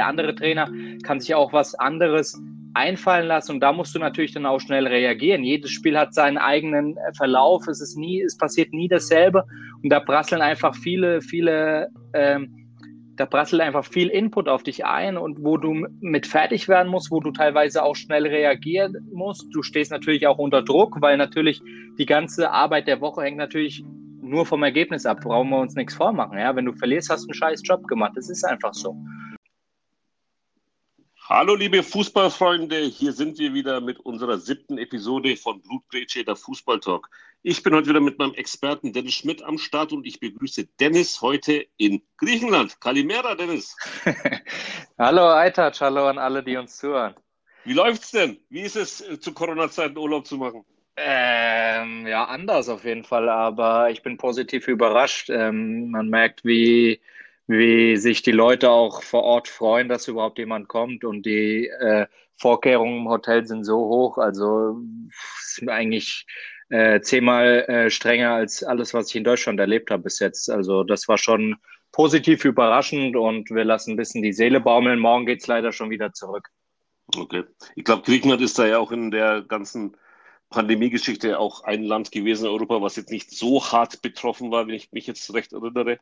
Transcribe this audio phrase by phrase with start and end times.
[0.00, 0.66] Der andere Trainer
[1.02, 2.40] kann sich auch was anderes
[2.72, 5.44] einfallen lassen und da musst du natürlich dann auch schnell reagieren.
[5.44, 9.44] Jedes Spiel hat seinen eigenen äh, Verlauf, es ist nie, es passiert nie dasselbe
[9.82, 12.66] und da prasseln einfach viele, viele, ähm,
[13.16, 17.10] da prasselt einfach viel Input auf dich ein und wo du mit fertig werden musst,
[17.10, 19.48] wo du teilweise auch schnell reagieren musst.
[19.52, 21.60] Du stehst natürlich auch unter Druck, weil natürlich
[21.98, 23.84] die ganze Arbeit der Woche hängt natürlich
[24.30, 25.20] nur vom Ergebnis ab.
[25.22, 26.38] Brauchen wir uns nichts vormachen.
[26.38, 26.54] Ja?
[26.56, 28.12] Wenn du verlierst, hast du einen scheiß Job gemacht.
[28.14, 28.96] Das ist einfach so.
[31.28, 37.08] Hallo liebe Fußballfreunde, hier sind wir wieder mit unserer siebten Episode von Blutgrätsche, der Fußballtalk.
[37.44, 41.20] Ich bin heute wieder mit meinem Experten Dennis Schmidt am Start und ich begrüße Dennis
[41.22, 42.80] heute in Griechenland.
[42.80, 43.76] Kalimera, Dennis.
[44.98, 47.14] hallo Aitat, hallo an alle, die uns zuhören.
[47.62, 48.40] Wie läuft's denn?
[48.48, 50.64] Wie ist es, äh, zu Corona-Zeiten Urlaub zu machen?
[51.02, 55.30] Ähm, ja, anders auf jeden Fall, aber ich bin positiv überrascht.
[55.30, 57.00] Ähm, man merkt, wie
[57.50, 62.06] wie sich die Leute auch vor Ort freuen, dass überhaupt jemand kommt und die äh,
[62.36, 64.80] Vorkehrungen im Hotel sind so hoch, also
[65.40, 66.26] sind eigentlich
[66.68, 70.48] äh, zehnmal äh, strenger als alles, was ich in Deutschland erlebt habe bis jetzt.
[70.48, 71.56] Also das war schon
[71.90, 75.00] positiv überraschend und wir lassen ein bisschen die Seele baumeln.
[75.00, 76.48] Morgen geht's leider schon wieder zurück.
[77.16, 77.42] Okay.
[77.74, 79.96] Ich glaube, Griechenland ist da ja auch in der ganzen
[80.50, 84.74] Pandemiegeschichte auch ein Land gewesen in Europa, was jetzt nicht so hart betroffen war, wenn
[84.74, 85.98] ich mich jetzt recht erinnere.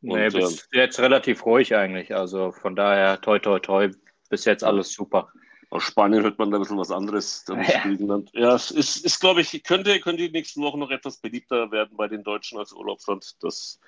[0.00, 2.14] Nee, und, bis äh, jetzt relativ ruhig eigentlich.
[2.14, 3.90] Also von daher, toi, toi, toi,
[4.28, 5.28] bis jetzt alles super.
[5.70, 7.46] Aus Spanien hört man da ein bisschen was anderes.
[7.48, 11.70] Ja, ja es ist, ist glaube ich, könnte, könnte die nächsten Wochen noch etwas beliebter
[11.70, 13.36] werden bei den Deutschen als Urlaubsland.
[13.40, 13.80] Das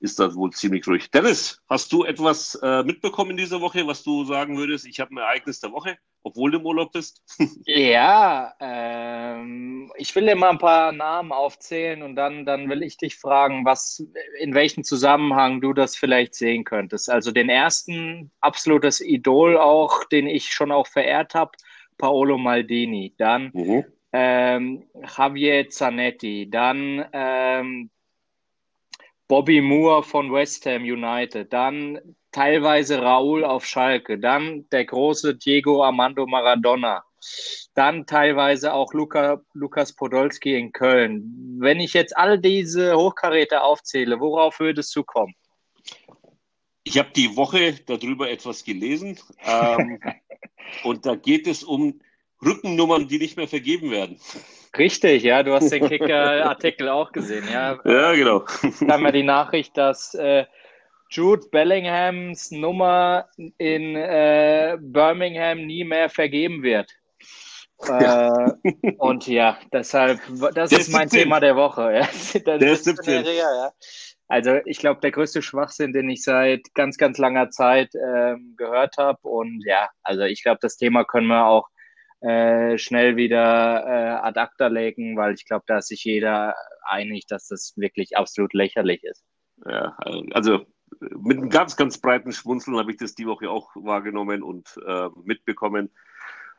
[0.00, 1.10] ist dann wohl ziemlich ruhig.
[1.10, 4.86] Dennis, hast du etwas äh, mitbekommen in dieser Woche, was du sagen würdest?
[4.86, 7.22] Ich habe ein Ereignis der Woche, obwohl du im Urlaub bist.
[7.66, 9.05] ja, ähm,
[9.98, 13.64] ich will dir mal ein paar Namen aufzählen und dann, dann will ich dich fragen,
[13.64, 14.04] was,
[14.38, 17.10] in welchem Zusammenhang du das vielleicht sehen könntest.
[17.10, 21.52] Also den ersten absolutes Idol auch, den ich schon auch verehrt habe,
[21.98, 23.14] Paolo Maldini.
[23.18, 23.84] Dann mhm.
[24.12, 24.84] ähm,
[25.16, 26.48] Javier Zanetti.
[26.50, 27.90] Dann ähm,
[29.28, 31.98] Bobby Moore von West Ham United, dann
[32.30, 37.02] teilweise Raúl auf Schalke, dann der große Diego Armando Maradona,
[37.74, 41.58] dann teilweise auch Luca, Lukas Podolski in Köln.
[41.58, 45.34] Wenn ich jetzt all diese Hochkaräter aufzähle, worauf würdest du kommen?
[46.84, 50.00] Ich habe die Woche darüber etwas gelesen ähm,
[50.84, 52.00] und da geht es um
[52.44, 54.20] Rückennummern, die nicht mehr vergeben werden.
[54.76, 57.78] Richtig, ja, du hast den Kicker-Artikel auch gesehen, ja.
[57.84, 58.44] Ja, genau.
[58.80, 60.44] Da haben wir die Nachricht, dass äh,
[61.10, 66.92] Jude Bellinghams Nummer in äh, Birmingham nie mehr vergeben wird.
[67.88, 68.46] Ja.
[68.62, 70.20] Äh, und ja, deshalb,
[70.54, 71.24] das der ist mein 17.
[71.24, 71.92] Thema der Woche.
[71.94, 72.08] Ja.
[72.46, 73.24] Der, der ist 17.
[73.24, 73.72] Ja.
[74.28, 78.96] Also ich glaube, der größte Schwachsinn, den ich seit ganz, ganz langer Zeit ähm, gehört
[78.98, 79.18] habe.
[79.22, 81.68] Und ja, also ich glaube, das Thema können wir auch
[82.20, 87.26] äh, schnell wieder äh, ad acta legen, weil ich glaube, da ist sich jeder einig,
[87.28, 89.24] dass das wirklich absolut lächerlich ist.
[89.64, 89.96] Ja,
[90.32, 90.66] also
[91.00, 95.08] mit einem ganz, ganz breiten Schmunzeln habe ich das die Woche auch wahrgenommen und äh,
[95.24, 95.90] mitbekommen.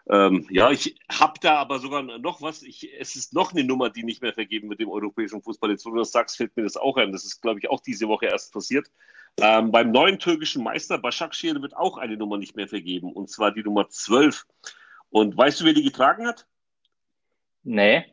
[0.10, 2.64] Ähm, ja, ich habe da aber sogar noch was.
[2.64, 5.72] Ich, es ist noch eine Nummer, die nicht mehr vergeben wird im europäischen Fußball.
[5.72, 7.12] Jetzt, wo du das sagst, fällt mir das auch ein.
[7.12, 8.90] Das ist, glaube ich, auch diese Woche erst passiert.
[9.40, 13.52] Ähm, beim neuen türkischen Meister Başakşehir wird auch eine Nummer nicht mehr vergeben, und zwar
[13.52, 14.46] die Nummer 12.
[15.10, 16.48] Und weißt du, wer die getragen hat?
[17.64, 18.06] Nee.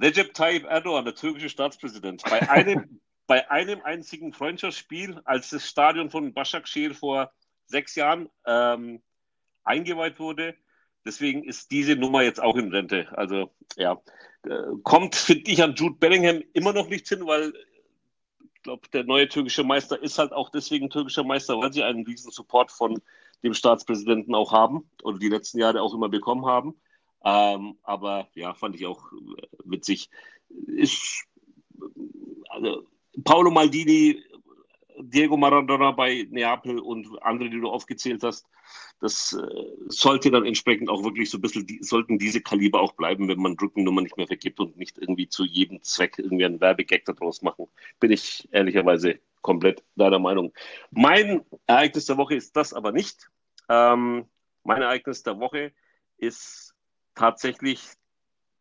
[0.00, 2.22] Recep Tayyip Erdogan, der türkische Staatspräsident.
[2.24, 7.30] Bei einem, bei einem einzigen Freundschaftsspiel, als das Stadion von Başakşehir vor
[7.66, 9.02] sechs Jahren ähm,
[9.64, 10.56] eingeweiht wurde.
[11.10, 13.08] Deswegen ist diese Nummer jetzt auch in Rente.
[13.18, 14.00] Also ja,
[14.44, 17.52] äh, kommt, finde ich, an Jude Bellingham immer noch nicht hin, weil
[18.54, 22.06] ich glaube, der neue türkische Meister ist halt auch deswegen türkischer Meister, weil sie einen
[22.06, 23.02] riesen Support von
[23.42, 26.80] dem Staatspräsidenten auch haben oder die letzten Jahre auch immer bekommen haben.
[27.24, 30.10] Ähm, aber ja, fand ich auch äh, witzig.
[30.68, 31.24] Ist,
[32.50, 32.86] also,
[33.24, 34.22] Paolo Maldini,
[35.02, 38.46] Diego Maradona bei Neapel und andere, die du aufgezählt hast,
[39.00, 42.92] das äh, sollte dann entsprechend auch wirklich so ein bisschen, die, sollten diese Kaliber auch
[42.92, 46.60] bleiben, wenn man Rückennummer nicht mehr vergibt und nicht irgendwie zu jedem Zweck irgendwie einen
[46.60, 47.66] Werbegag daraus machen.
[47.98, 50.52] Bin ich ehrlicherweise komplett deiner Meinung.
[50.90, 53.30] Mein Ereignis der Woche ist das aber nicht.
[53.68, 54.26] Ähm,
[54.64, 55.72] mein Ereignis der Woche
[56.18, 56.74] ist
[57.14, 57.80] tatsächlich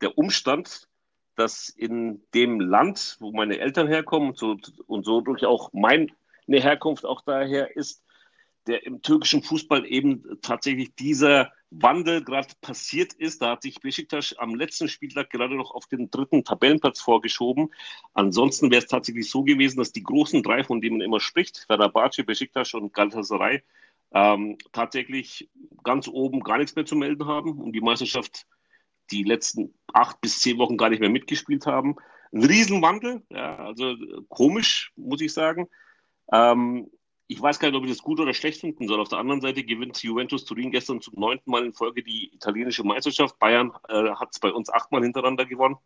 [0.01, 0.87] der Umstand,
[1.35, 5.71] dass in dem Land, wo meine Eltern herkommen und so, und so durch auch
[6.49, 8.03] meine Herkunft auch daher ist,
[8.67, 13.41] der im türkischen Fußball eben tatsächlich dieser Wandel gerade passiert ist.
[13.41, 17.69] Da hat sich Besiktas am letzten Spieltag gerade noch auf den dritten Tabellenplatz vorgeschoben.
[18.13, 21.65] Ansonsten wäre es tatsächlich so gewesen, dass die großen drei, von denen man immer spricht,
[21.67, 23.61] Fenerbahce, Besiktas und Galatasaray,
[24.11, 25.49] ähm, tatsächlich
[25.83, 28.47] ganz oben gar nichts mehr zu melden haben und die Meisterschaft
[29.11, 31.95] die letzten acht bis zehn Wochen gar nicht mehr mitgespielt haben.
[32.31, 33.95] Ein Riesenwandel, ja, also
[34.27, 35.67] komisch, muss ich sagen.
[36.31, 36.89] Ähm,
[37.27, 38.99] ich weiß gar nicht, ob ich das gut oder schlecht finden soll.
[38.99, 42.83] Auf der anderen Seite gewinnt Juventus Turin gestern zum neunten Mal in Folge die italienische
[42.83, 43.37] Meisterschaft.
[43.37, 45.77] Bayern äh, hat es bei uns achtmal hintereinander gewonnen.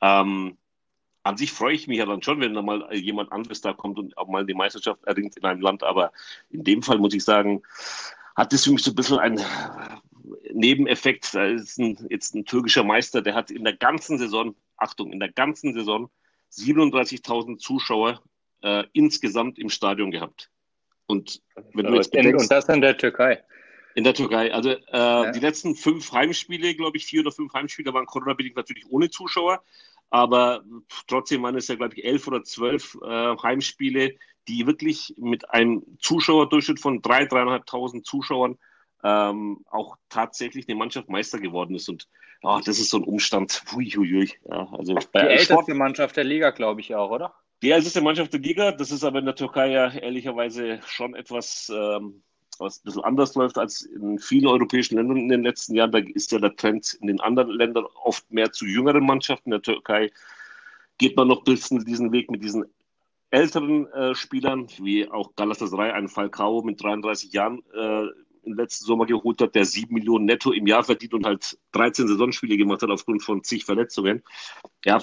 [0.00, 0.56] Ähm,
[1.24, 3.98] an sich freue ich mich ja dann schon, wenn da mal jemand anderes da kommt
[3.98, 5.82] und auch mal die Meisterschaft erringt in einem Land.
[5.82, 6.12] Aber
[6.50, 7.62] in dem Fall muss ich sagen,
[8.36, 9.44] hat das für mich so ein bisschen ein
[10.52, 11.34] Nebeneffekt.
[11.34, 15.18] Da ist ein, jetzt ein türkischer Meister, der hat in der ganzen Saison, Achtung, in
[15.18, 16.08] der ganzen Saison
[16.52, 18.22] 37.000 Zuschauer
[18.62, 20.50] äh, insgesamt im Stadion gehabt.
[21.06, 21.40] Und
[21.74, 23.42] wenn du jetzt bedenkst, und das in der Türkei.
[23.94, 24.52] In der Türkei.
[24.52, 25.30] Also äh, ja.
[25.32, 29.62] die letzten fünf Heimspiele, glaube ich, vier oder fünf Heimspiele waren Corona-bedingt natürlich ohne Zuschauer.
[30.10, 30.62] Aber
[31.06, 34.14] trotzdem waren es ja, glaube ich, elf oder zwölf äh, Heimspiele,
[34.46, 38.58] die wirklich mit einem Zuschauerdurchschnitt von drei, dreieinhalbtausend Zuschauern
[39.04, 41.88] ähm, auch tatsächlich eine Mannschaft Meister geworden ist.
[41.88, 42.08] Und
[42.42, 43.62] ja, das ist so ein Umstand.
[43.72, 44.32] Hui, hui, hui.
[44.48, 47.34] Ja, also die älteste Sport Mannschaft der Liga, glaube ich auch, oder?
[47.62, 48.72] Die älteste Mannschaft der Liga.
[48.72, 52.22] Das ist aber in der Türkei ja ehrlicherweise schon etwas, ähm,
[52.58, 55.92] was ein bisschen anders läuft als in vielen europäischen Ländern in den letzten Jahren.
[55.92, 59.48] Da ist ja der Trend in den anderen Ländern oft mehr zu jüngeren Mannschaften.
[59.48, 60.10] In der Türkei
[60.98, 62.64] geht man noch ein bisschen diesen Weg mit diesen
[63.30, 68.06] älteren äh, Spielern, wie auch Galatasaray, ein Falcao mit 33 Jahren äh,
[68.48, 72.08] im letzten Sommer geholt hat, der sieben Millionen netto im Jahr verdient und halt 13
[72.08, 74.22] Saisonspiele gemacht hat aufgrund von zig Verletzungen.
[74.84, 75.02] Ja,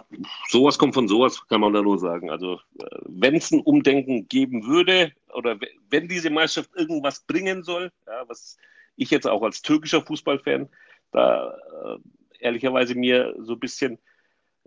[0.50, 2.30] sowas kommt von sowas, kann man da nur sagen.
[2.30, 5.58] Also, äh, wenn es ein Umdenken geben würde oder
[5.90, 8.58] wenn diese Meisterschaft irgendwas bringen soll, ja, was
[8.96, 10.70] ich jetzt auch als türkischer Fußballfan
[11.12, 11.98] da äh,
[12.40, 14.00] ehrlicherweise mir so ein bisschen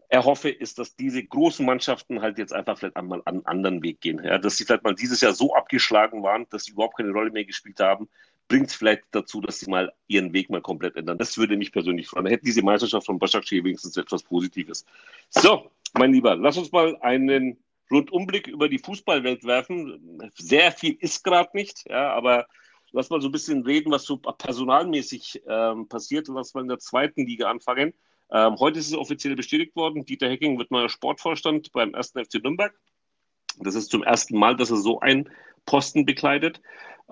[0.09, 4.23] erhoffe, ist, dass diese großen Mannschaften halt jetzt einfach vielleicht einmal einen anderen Weg gehen.
[4.25, 7.31] Ja, dass sie vielleicht mal dieses Jahr so abgeschlagen waren, dass sie überhaupt keine Rolle
[7.31, 8.09] mehr gespielt haben,
[8.49, 11.19] bringt es vielleicht dazu, dass sie mal ihren Weg mal komplett ändern.
[11.19, 12.25] Das würde mich persönlich freuen.
[12.25, 14.85] Da hätte diese Meisterschaft von Başakşehir wenigstens etwas Positives.
[15.29, 17.59] So, mein Lieber, lass uns mal einen
[17.91, 20.21] Rundumblick über die Fußballwelt werfen.
[20.37, 22.47] Sehr viel ist gerade nicht, ja, aber
[22.93, 26.79] lass mal so ein bisschen reden, was so personalmäßig ähm, passiert was wir in der
[26.79, 27.95] zweiten Liga anfangen.
[28.31, 32.11] Ähm, heute ist es offiziell bestätigt worden, Dieter Hecking wird neuer Sportvorstand beim 1.
[32.11, 32.75] FC Nürnberg.
[33.61, 35.31] Das ist zum ersten Mal, dass er so einen
[35.65, 36.61] Posten bekleidet.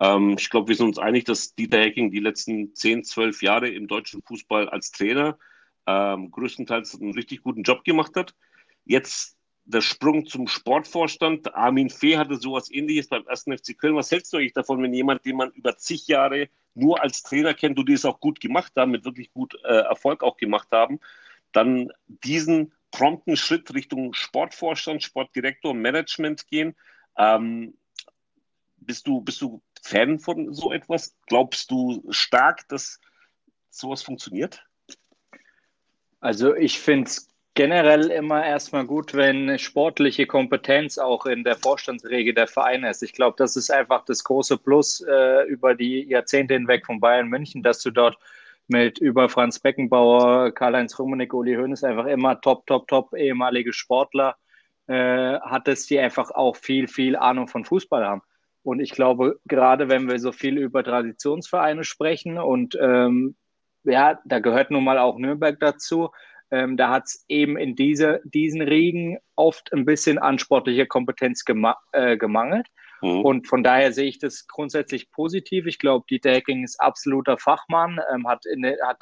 [0.00, 3.68] Ähm, ich glaube, wir sind uns einig, dass Dieter Hecking die letzten 10, 12 Jahre
[3.68, 5.38] im deutschen Fußball als Trainer
[5.86, 8.34] ähm, größtenteils einen richtig guten Job gemacht hat.
[8.84, 11.54] Jetzt der Sprung zum Sportvorstand.
[11.54, 13.96] Armin Fee hatte sowas ähnliches beim ersten FC Köln.
[13.96, 17.54] Was hältst du eigentlich davon, wenn jemand, den man über zig Jahre nur als Trainer
[17.54, 20.68] kennt und die es auch gut gemacht haben, mit wirklich gut äh, Erfolg auch gemacht
[20.70, 21.00] haben,
[21.52, 26.76] dann diesen prompten Schritt Richtung Sportvorstand, Sportdirektor, Management gehen?
[27.18, 27.74] Ähm,
[28.76, 31.16] bist du, bist du Fan von so etwas?
[31.26, 33.00] Glaubst du stark, dass
[33.70, 34.64] sowas funktioniert?
[36.20, 42.34] Also ich finde es generell immer erstmal gut, wenn sportliche Kompetenz auch in der Vorstandsregel
[42.34, 43.02] der Vereine ist.
[43.02, 47.28] Ich glaube, das ist einfach das große Plus äh, über die Jahrzehnte hinweg von Bayern
[47.28, 48.18] München, dass du dort
[48.68, 54.36] mit über Franz Beckenbauer, Karl-Heinz Rummenigge, Uli Hoeneß einfach immer top, top, top ehemalige Sportler
[54.88, 58.22] äh, hattest, die einfach auch viel, viel Ahnung von Fußball haben.
[58.66, 63.36] Und ich glaube, gerade wenn wir so viel über Traditionsvereine sprechen und ähm,
[63.84, 66.10] ja, da gehört nun mal auch Nürnberg dazu,
[66.50, 71.44] ähm, da hat es eben in diese, diesen Riegen oft ein bisschen an sportlicher Kompetenz
[71.44, 72.66] gema äh, gemangelt.
[73.02, 73.20] Mhm.
[73.20, 75.66] Und von daher sehe ich das grundsätzlich positiv.
[75.66, 79.00] Ich glaube, Dieter Hecking ist absoluter Fachmann, ähm, hat, in, hat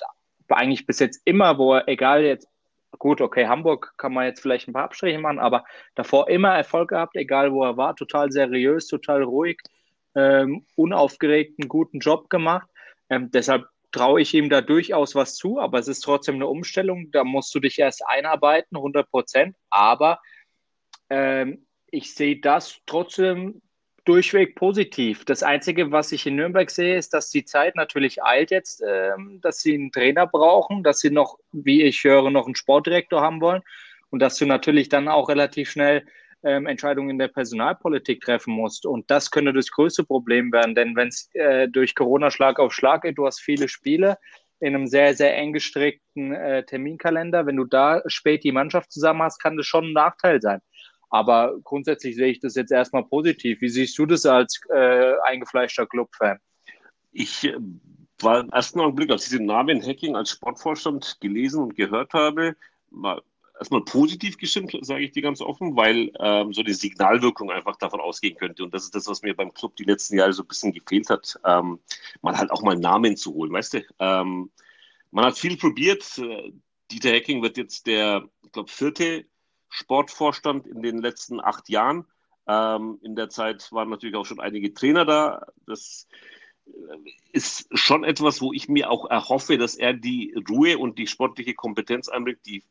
[0.50, 2.48] eigentlich bis jetzt immer, wo er, egal jetzt
[2.98, 6.90] Gut, okay, Hamburg kann man jetzt vielleicht ein paar Abstriche machen, aber davor immer Erfolg
[6.90, 9.58] gehabt, egal wo er war, total seriös, total ruhig,
[10.14, 12.68] ähm, unaufgeregt, einen guten Job gemacht.
[13.10, 17.10] Ähm, deshalb traue ich ihm da durchaus was zu, aber es ist trotzdem eine Umstellung.
[17.12, 19.56] Da musst du dich erst einarbeiten, 100 Prozent.
[19.70, 20.20] Aber
[21.10, 23.62] ähm, ich sehe das trotzdem
[24.04, 25.24] durchweg positiv.
[25.24, 29.40] Das Einzige, was ich in Nürnberg sehe, ist, dass die Zeit natürlich eilt jetzt, ähm,
[29.42, 33.40] dass sie einen Trainer brauchen, dass sie noch, wie ich höre, noch einen Sportdirektor haben
[33.40, 33.62] wollen
[34.10, 36.04] und dass du natürlich dann auch relativ schnell
[36.42, 38.84] ähm, Entscheidungen in der Personalpolitik treffen musst.
[38.84, 42.74] Und das könnte das größte Problem werden, denn wenn es äh, durch Corona Schlag auf
[42.74, 44.18] Schlag geht, du hast viele Spiele
[44.60, 47.46] in einem sehr, sehr eng gestrickten äh, Terminkalender.
[47.46, 50.60] Wenn du da spät die Mannschaft zusammen hast, kann das schon ein Nachteil sein.
[51.14, 53.60] Aber grundsätzlich sehe ich das jetzt erstmal positiv.
[53.60, 56.40] Wie siehst du das als äh, eingefleischter Club-Fan?
[57.12, 57.56] Ich äh,
[58.18, 62.56] war im ersten Augenblick, als ich den Namen Hacking als Sportvorstand gelesen und gehört habe,
[62.90, 63.22] war
[63.56, 68.00] erstmal positiv gestimmt, sage ich dir ganz offen, weil ähm, so eine Signalwirkung einfach davon
[68.00, 68.64] ausgehen könnte.
[68.64, 71.10] Und das ist das, was mir beim Club die letzten Jahre so ein bisschen gefehlt
[71.10, 71.78] hat, ähm,
[72.22, 73.84] mal halt auch mal Namen zu holen, weißt du?
[74.00, 74.50] Ähm,
[75.12, 76.20] man hat viel probiert.
[76.90, 79.26] Dieter Hacking wird jetzt der, ich glaube, vierte
[79.68, 82.06] Sportvorstand in den letzten acht Jahren.
[82.46, 85.46] Ähm, in der Zeit waren natürlich auch schon einige Trainer da.
[85.66, 86.06] Das
[87.32, 91.54] ist schon etwas, wo ich mir auch erhoffe, dass er die Ruhe und die sportliche
[91.54, 92.62] Kompetenz einbringt, die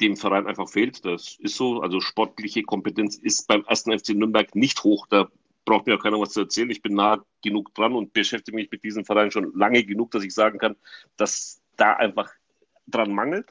[0.00, 1.04] dem Verein einfach fehlt.
[1.04, 1.80] Das ist so.
[1.80, 5.06] Also sportliche Kompetenz ist beim ersten FC Nürnberg nicht hoch.
[5.08, 5.28] Da
[5.64, 6.70] braucht mir auch keiner was zu erzählen.
[6.70, 10.24] Ich bin nah genug dran und beschäftige mich mit diesem Verein schon lange genug, dass
[10.24, 10.76] ich sagen kann,
[11.16, 12.30] dass da einfach
[12.86, 13.48] dran mangelt.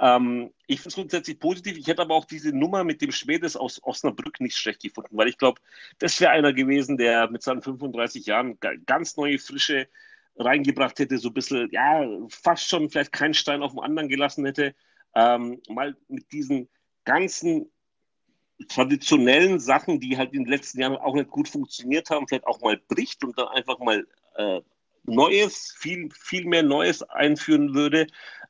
[0.00, 1.76] Ähm, ich finde es grundsätzlich positiv.
[1.76, 5.28] Ich hätte aber auch diese Nummer mit dem Schwedes aus Osnabrück nicht schlecht gefunden, weil
[5.28, 5.60] ich glaube,
[5.98, 9.88] das wäre einer gewesen, der mit seinen 35 Jahren ganz neue Frische
[10.36, 14.46] reingebracht hätte, so ein bisschen, ja, fast schon vielleicht keinen Stein auf dem anderen gelassen
[14.46, 14.74] hätte.
[15.14, 16.68] Ähm, mal mit diesen
[17.04, 17.70] ganzen
[18.68, 22.60] traditionellen Sachen, die halt in den letzten Jahren auch nicht gut funktioniert haben, vielleicht auch
[22.60, 24.06] mal bricht und dann einfach mal
[24.36, 24.60] äh,
[25.04, 28.06] Neues, viel, viel mehr Neues einführen würde.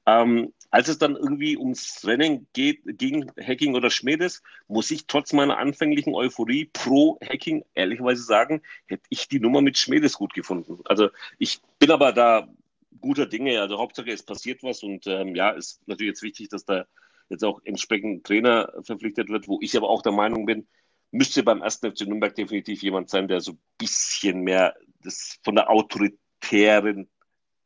[0.06, 5.34] Ähm, als es dann irgendwie ums Rennen geht, gegen Hacking oder Schmedes, muss ich trotz
[5.34, 10.80] meiner anfänglichen Euphorie pro Hacking ehrlicherweise sagen, hätte ich die Nummer mit Schmedes gut gefunden.
[10.86, 12.48] Also ich bin aber da
[13.02, 13.60] guter Dinge.
[13.60, 16.86] Also Hauptsache es passiert was und ähm, ja, ist natürlich jetzt wichtig, dass da
[17.28, 20.66] jetzt auch entsprechend Trainer verpflichtet wird, wo ich aber auch der Meinung bin,
[21.10, 25.54] müsste beim ersten FC Nürnberg definitiv jemand sein, der so ein bisschen mehr das von
[25.54, 27.10] der autoritären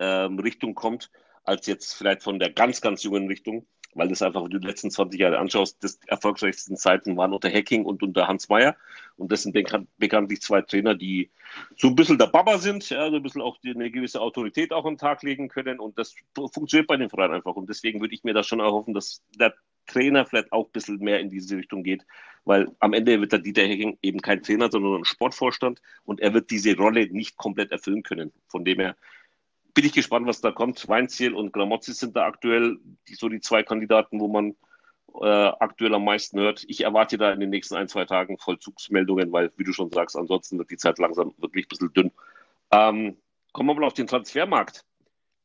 [0.01, 1.09] ähm, Richtung kommt
[1.47, 4.67] als jetzt vielleicht von der ganz, ganz jungen Richtung, weil das einfach, wenn du die
[4.67, 8.77] letzten 20 Jahre anschaust, das erfolgreichsten Zeiten waren unter Hacking und unter Hans Meyer.
[9.17, 11.31] Und das sind bekannt, bekanntlich zwei Trainer, die
[11.77, 14.85] so ein bisschen der Baba sind, ja, so ein bisschen auch eine gewisse Autorität auch
[14.85, 15.81] an Tag legen können.
[15.81, 17.57] Und das funktioniert bei den Vereinen einfach.
[17.57, 19.55] Und deswegen würde ich mir da schon erhoffen, dass der
[19.87, 22.05] Trainer vielleicht auch ein bisschen mehr in diese Richtung geht,
[22.45, 26.35] weil am Ende wird der Dieter Hecking eben kein Trainer, sondern ein Sportvorstand und er
[26.35, 28.33] wird diese Rolle nicht komplett erfüllen können.
[28.49, 28.97] Von dem her
[29.77, 30.89] bin ich gespannt, was da kommt.
[30.89, 32.79] Weinziel und Gramozzi sind da aktuell
[33.09, 34.57] die, so die zwei Kandidaten, wo man
[35.21, 36.65] äh, aktuell am meisten hört.
[36.67, 40.17] Ich erwarte da in den nächsten ein, zwei Tagen Vollzugsmeldungen, weil, wie du schon sagst,
[40.17, 42.11] ansonsten wird die Zeit langsam wirklich ein bisschen dünn.
[42.71, 43.19] Ähm,
[43.53, 44.83] kommen wir mal auf den Transfermarkt.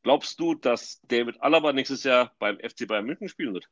[0.02, 3.68] Glaubst du, dass David Alaba nächstes Jahr beim FC Bayern München spielen wird?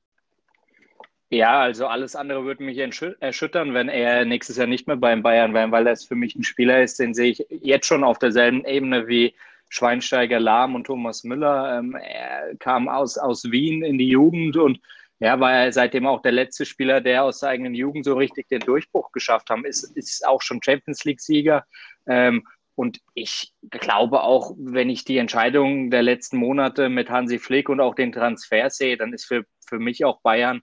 [1.30, 5.54] Ja, also alles andere würde mich erschüttern, wenn er nächstes Jahr nicht mehr beim Bayern
[5.54, 8.66] wäre, weil das für mich ein Spieler ist, den sehe ich jetzt schon auf derselben
[8.66, 9.34] Ebene wie
[9.70, 11.78] Schweinsteiger, Lahm und Thomas Müller.
[11.78, 14.80] Ähm, er kam aus, aus Wien in die Jugend und
[15.20, 18.48] ja, war er seitdem auch der letzte Spieler, der aus der eigenen Jugend so richtig
[18.48, 19.64] den Durchbruch geschafft haben.
[19.64, 21.64] Ist, ist auch schon Champions League-Sieger.
[22.06, 27.68] Ähm, und ich glaube auch, wenn ich die Entscheidungen der letzten Monate mit Hansi Flick
[27.68, 30.62] und auch den Transfer sehe, dann ist für, für mich auch Bayern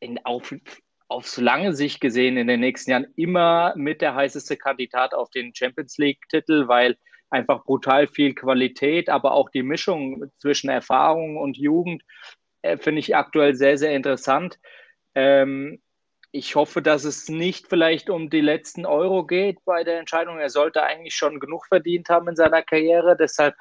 [0.00, 0.52] in, auf,
[1.06, 5.54] auf lange Sicht gesehen in den nächsten Jahren immer mit der heißeste Kandidat auf den
[5.54, 6.96] Champions League-Titel, weil
[7.30, 12.02] einfach brutal viel Qualität, aber auch die Mischung zwischen Erfahrung und Jugend
[12.62, 14.58] äh, finde ich aktuell sehr, sehr interessant.
[15.14, 15.80] Ähm,
[16.32, 20.38] ich hoffe, dass es nicht vielleicht um die letzten Euro geht bei der Entscheidung.
[20.38, 23.16] Er sollte eigentlich schon genug verdient haben in seiner Karriere.
[23.16, 23.54] Deshalb,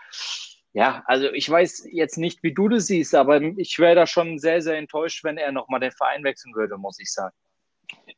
[0.74, 4.40] ja, also ich weiß jetzt nicht, wie du das siehst, aber ich wäre da schon
[4.40, 7.36] sehr, sehr enttäuscht, wenn er nochmal den Verein wechseln würde, muss ich sagen.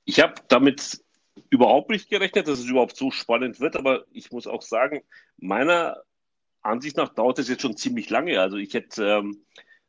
[0.06, 1.02] Ich habe damit
[1.50, 5.02] überhaupt nicht gerechnet, dass es überhaupt so spannend wird, aber ich muss auch sagen,
[5.38, 6.04] meiner
[6.62, 8.40] Ansicht nach dauert es jetzt schon ziemlich lange.
[8.40, 9.46] Also ich hätte, ähm,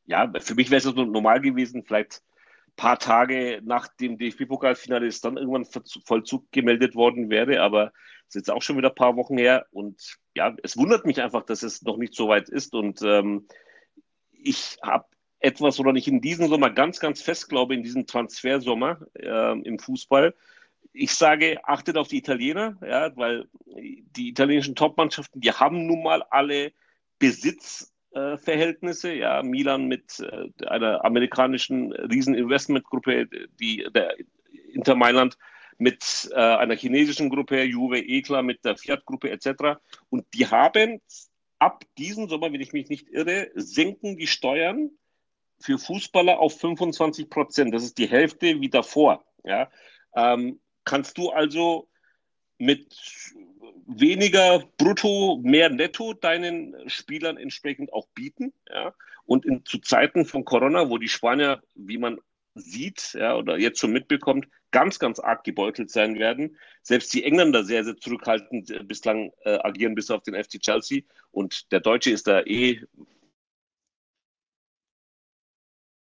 [0.06, 2.22] ja, für mich wäre es normal gewesen, vielleicht
[2.68, 5.66] ein paar Tage nach dem DFB-Pokalfinale ist dann irgendwann
[6.04, 7.92] Vollzug gemeldet worden wäre, aber
[8.28, 11.20] es ist jetzt auch schon wieder ein paar Wochen her und ja, es wundert mich
[11.20, 13.48] einfach, dass es noch nicht so weit ist und ähm,
[14.30, 15.06] ich habe
[15.40, 19.78] etwas, oder nicht in diesem Sommer ganz, ganz fest glaube, in diesem Transfersommer äh, im
[19.78, 20.34] Fußball,
[20.98, 23.48] ich sage, achtet auf die Italiener, ja, weil
[24.16, 26.72] die italienischen Topmannschaften, die haben nun mal alle
[27.18, 33.28] Besitzverhältnisse, äh, ja, Milan mit äh, einer amerikanischen Rieseninvestmentgruppe,
[33.60, 34.16] die der
[34.72, 35.38] Inter Mailand
[35.78, 39.78] mit äh, einer chinesischen Gruppe, Juve, Ekla mit der Fiat-Gruppe etc.
[40.10, 41.00] Und die haben
[41.60, 44.90] ab diesem Sommer, wenn ich mich nicht irre, senken die Steuern
[45.60, 47.74] für Fußballer auf 25 Prozent.
[47.74, 49.24] Das ist die Hälfte wie davor.
[49.44, 49.70] Ja.
[50.16, 51.86] Ähm, kannst du also
[52.56, 52.96] mit
[53.86, 58.54] weniger Brutto, mehr Netto deinen Spielern entsprechend auch bieten.
[58.68, 58.94] Ja?
[59.26, 62.18] Und in, zu Zeiten von Corona, wo die Spanier, wie man
[62.54, 66.56] sieht ja, oder jetzt schon mitbekommt, ganz, ganz arg gebeutelt sein werden.
[66.82, 71.02] Selbst die Engländer sehr, sehr zurückhaltend äh, bislang äh, agieren, bis auf den FC Chelsea.
[71.30, 72.82] Und der Deutsche ist da eh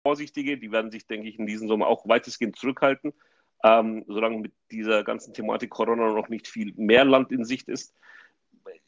[0.07, 0.59] Vorsichtige.
[0.59, 3.13] Die werden sich, denke ich, in diesem Sommer auch weitestgehend zurückhalten,
[3.63, 7.95] ähm, solange mit dieser ganzen Thematik Corona noch nicht viel mehr Land in Sicht ist.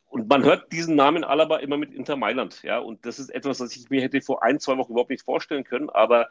[0.06, 2.78] Und man hört diesen Namen Alaba immer mit Inter Mailand, ja.
[2.78, 5.64] Und das ist etwas, was ich mir hätte vor ein, zwei Wochen überhaupt nicht vorstellen
[5.64, 5.88] können.
[5.88, 6.28] Aber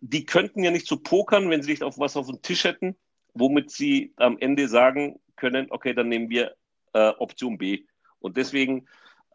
[0.00, 2.96] die könnten ja nicht so pokern, wenn sie nicht auf was auf dem Tisch hätten,
[3.34, 6.54] womit sie am Ende sagen können, okay, dann nehmen wir
[6.92, 7.84] äh, Option B.
[8.18, 8.86] Und deswegen,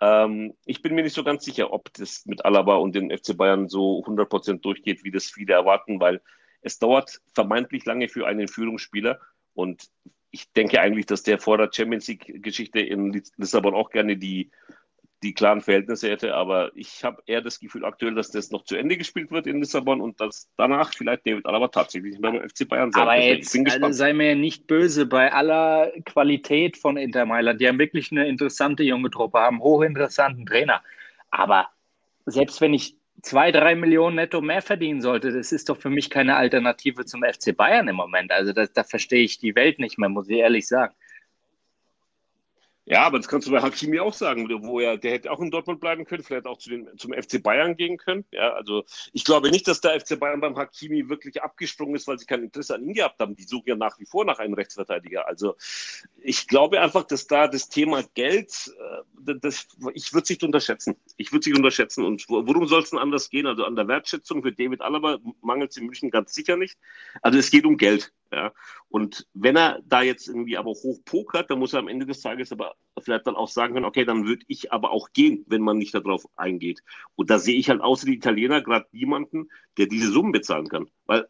[0.01, 3.35] ähm, ich bin mir nicht so ganz sicher, ob das mit Alaba und den FC
[3.35, 6.21] Bayern so 100% durchgeht, wie das viele erwarten, weil
[6.67, 9.19] es dauert vermeintlich lange für einen Führungsspieler
[9.53, 9.89] und
[10.29, 14.51] ich denke eigentlich, dass der vor der Champions League-Geschichte in Lissabon auch gerne die
[15.23, 16.35] die klaren Verhältnisse hätte.
[16.35, 19.59] Aber ich habe eher das Gefühl aktuell, dass das noch zu Ende gespielt wird in
[19.59, 23.91] Lissabon und dass danach vielleicht David Alaba tatsächlich beim FC Bayern sein Aber jetzt also
[23.91, 28.83] sei mir nicht böse, bei aller Qualität von Inter Mailand, die haben wirklich eine interessante
[28.83, 30.83] junge Truppe, haben hochinteressanten Trainer.
[31.31, 31.67] Aber
[32.25, 36.09] selbst wenn ich zwei, drei Millionen netto mehr verdienen sollte, das ist doch für mich
[36.09, 38.31] keine Alternative zum FC Bayern im Moment.
[38.31, 40.93] Also das, da verstehe ich die Welt nicht mehr, muss ich ehrlich sagen.
[42.89, 45.51] Ja, aber das kannst du bei Hakimi auch sagen, wo er, der hätte auch in
[45.51, 48.23] Dortmund bleiben können, vielleicht auch zu den, zum FC Bayern gehen können.
[48.31, 52.17] Ja, also ich glaube nicht, dass der FC Bayern beim Hakimi wirklich abgesprungen ist, weil
[52.17, 53.35] sie kein Interesse an ihm gehabt haben.
[53.35, 55.27] Die suchen ja nach wie vor nach einem Rechtsverteidiger.
[55.27, 55.57] Also
[56.21, 58.73] ich glaube einfach, dass da das Thema Geld,
[59.25, 60.95] äh, das, ich würde es nicht unterschätzen.
[61.17, 62.05] Ich würde es nicht unterschätzen.
[62.05, 63.47] Und worum soll es denn anders gehen?
[63.47, 66.77] Also an der Wertschätzung für David Alaba mangelt es in München ganz sicher nicht.
[67.21, 68.13] Also es geht um Geld.
[68.31, 68.53] Ja.
[68.89, 72.21] Und wenn er da jetzt irgendwie aber hoch pokert, dann muss er am Ende des
[72.21, 75.61] Tages aber vielleicht dann auch sagen können, okay, dann würde ich aber auch gehen, wenn
[75.61, 76.83] man nicht darauf eingeht.
[77.15, 80.89] Und da sehe ich halt außer die Italiener gerade niemanden, der diese Summen bezahlen kann.
[81.05, 81.27] Weil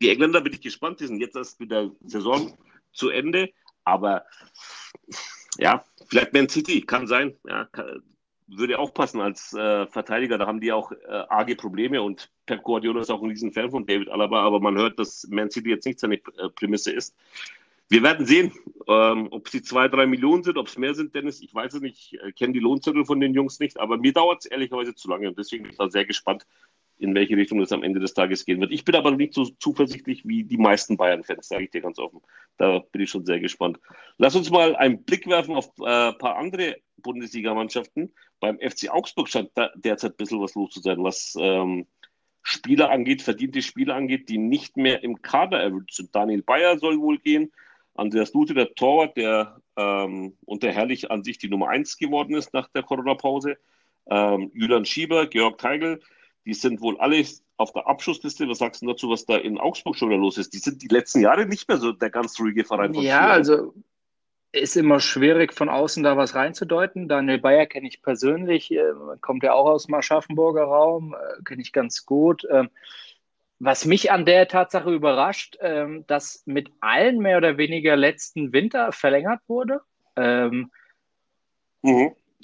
[0.00, 2.56] die Engländer bin ich gespannt, die sind jetzt erst mit der Saison
[2.92, 3.50] zu Ende,
[3.84, 4.24] aber
[5.58, 7.36] ja, vielleicht Man City, kann sein.
[7.46, 7.68] Ja,
[8.48, 10.38] würde auch passen als äh, Verteidiger.
[10.38, 10.96] Da haben die auch äh,
[11.28, 14.76] arge Probleme und Pep Guardiola ist auch ein riesen Fan von David Alaba, aber man
[14.76, 17.14] hört, dass Man City jetzt nicht seine äh, Prämisse ist.
[17.90, 18.52] Wir werden sehen,
[18.86, 21.40] ähm, ob es die zwei, drei Millionen sind, ob es mehr sind, Dennis.
[21.40, 24.12] Ich weiß es nicht, ich äh, kenne die Lohnzettel von den Jungs nicht, aber mir
[24.12, 26.46] dauert es ehrlicherweise zu lange und deswegen bin ich da sehr gespannt,
[26.98, 28.72] in welche Richtung es am Ende des Tages gehen wird.
[28.72, 32.20] Ich bin aber nicht so zuversichtlich wie die meisten Bayern-Fans, sage ich dir ganz offen.
[32.56, 33.78] Da bin ich schon sehr gespannt.
[34.16, 38.12] Lass uns mal einen Blick werfen auf äh, ein paar andere Bundesligamannschaften.
[38.40, 41.86] Beim FC Augsburg scheint derzeit ein bisschen was los zu sein, was ähm,
[42.42, 46.14] Spieler angeht, verdiente Spieler angeht, die nicht mehr im Kader erwünscht sind.
[46.14, 47.52] Daniel Bayer soll wohl gehen.
[47.94, 52.54] Andreas Lute, der Torwart, der ähm, unter Herrlich an sich die Nummer 1 geworden ist
[52.54, 53.58] nach der Corona-Pause.
[54.08, 56.00] Ähm, Julian Schieber, Georg Teigl,
[56.48, 57.22] die sind wohl alle
[57.58, 58.48] auf der Abschussliste.
[58.48, 60.54] Was sagst du dazu, was da in Augsburg schon wieder los ist?
[60.54, 63.30] Die sind die letzten Jahre nicht mehr so der ganz ruhige Verein von Ja, früher.
[63.30, 63.74] also
[64.52, 67.06] ist immer schwierig von außen da was reinzudeuten.
[67.06, 68.82] Daniel Bayer kenne ich persönlich, äh,
[69.20, 72.46] kommt ja auch aus dem Aschaffenburger Raum, äh, kenne ich ganz gut.
[72.50, 72.70] Ähm,
[73.58, 78.92] was mich an der Tatsache überrascht, ähm, dass mit allen mehr oder weniger letzten Winter
[78.92, 79.82] verlängert wurde.
[80.16, 80.70] Ähm,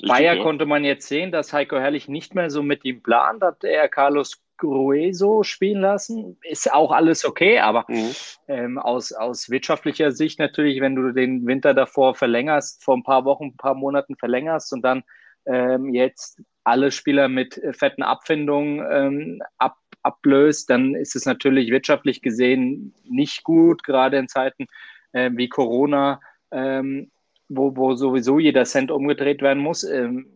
[0.02, 3.62] Bayer konnte man jetzt sehen, dass Heiko Herrlich nicht mehr so mit ihm plant, hat
[3.64, 6.38] er Carlos Grueso spielen lassen.
[6.42, 8.10] Ist auch alles okay, aber mhm.
[8.48, 13.24] ähm, aus, aus wirtschaftlicher Sicht natürlich, wenn du den Winter davor verlängerst, vor ein paar
[13.24, 15.04] Wochen, ein paar Monaten verlängerst und dann
[15.46, 22.22] ähm, jetzt alle Spieler mit fetten Abfindungen ähm, ab, ablöst, dann ist es natürlich wirtschaftlich
[22.22, 24.66] gesehen nicht gut, gerade in Zeiten
[25.12, 26.20] äh, wie Corona.
[26.50, 27.10] Ähm,
[27.48, 29.84] wo, wo sowieso jeder Cent umgedreht werden muss.
[29.84, 30.26] Ähm,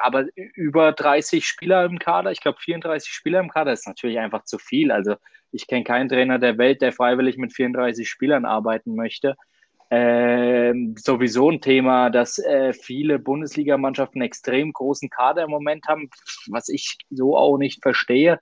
[0.00, 4.44] aber über 30 Spieler im Kader, ich glaube 34 Spieler im Kader, ist natürlich einfach
[4.44, 4.92] zu viel.
[4.92, 5.16] Also
[5.50, 9.36] ich kenne keinen Trainer der Welt, der freiwillig mit 34 Spielern arbeiten möchte.
[9.90, 16.10] Ähm, sowieso ein Thema, dass äh, viele Bundesligamannschaften extrem großen Kader im Moment haben,
[16.48, 18.38] was ich so auch nicht verstehe.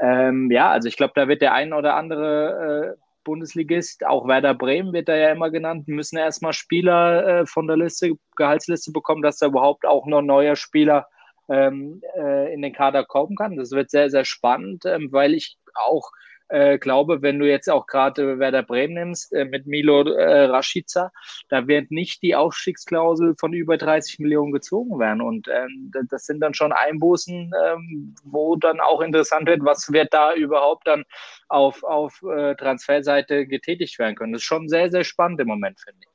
[0.00, 4.54] Ähm, ja, also ich glaube, da wird der ein oder andere äh, Bundesligist, auch Werder
[4.54, 9.22] Bremen wird da ja immer genannt, müssen erstmal Spieler äh, von der Liste, Gehaltsliste bekommen,
[9.22, 11.06] dass da überhaupt auch noch neuer Spieler
[11.48, 13.56] ähm, äh, in den Kader kommen kann.
[13.56, 16.10] Das wird sehr, sehr spannend, ähm, weil ich auch
[16.52, 21.10] äh, glaube, wenn du jetzt auch gerade Werder Bremen nimmst äh, mit Milo äh, Rashica,
[21.48, 25.22] da wird nicht die Aufstiegsklausel von über 30 Millionen gezogen werden.
[25.22, 30.12] Und ähm, das sind dann schon Einbußen, ähm, wo dann auch interessant wird, was wird
[30.12, 31.04] da überhaupt dann
[31.48, 34.32] auf, auf äh, Transferseite getätigt werden können.
[34.32, 36.11] Das ist schon sehr, sehr spannend im Moment, finde ich.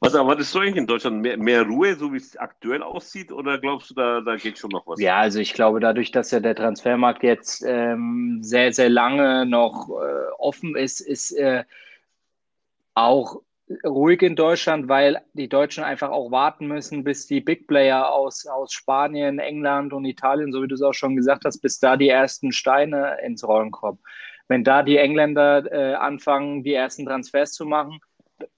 [0.00, 1.20] Was erwartest du eigentlich in Deutschland?
[1.22, 4.70] Mehr, mehr Ruhe, so wie es aktuell aussieht, oder glaubst du, da, da geht schon
[4.70, 5.00] noch was?
[5.00, 9.88] Ja, also ich glaube, dadurch, dass ja der Transfermarkt jetzt ähm, sehr, sehr lange noch
[9.90, 11.64] äh, offen ist, ist äh,
[12.94, 13.42] auch
[13.84, 18.46] ruhig in Deutschland, weil die Deutschen einfach auch warten müssen, bis die Big Player aus,
[18.46, 21.96] aus Spanien, England und Italien, so wie du es auch schon gesagt hast, bis da
[21.96, 23.98] die ersten Steine ins Rollen kommen.
[24.48, 28.00] Wenn da die Engländer äh, anfangen, die ersten Transfers zu machen,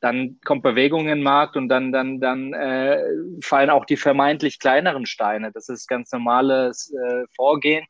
[0.00, 3.02] dann kommt Bewegung in den Markt und dann, dann, dann äh,
[3.42, 5.52] fallen auch die vermeintlich kleineren Steine.
[5.52, 7.84] Das ist ganz normales äh, Vorgehen.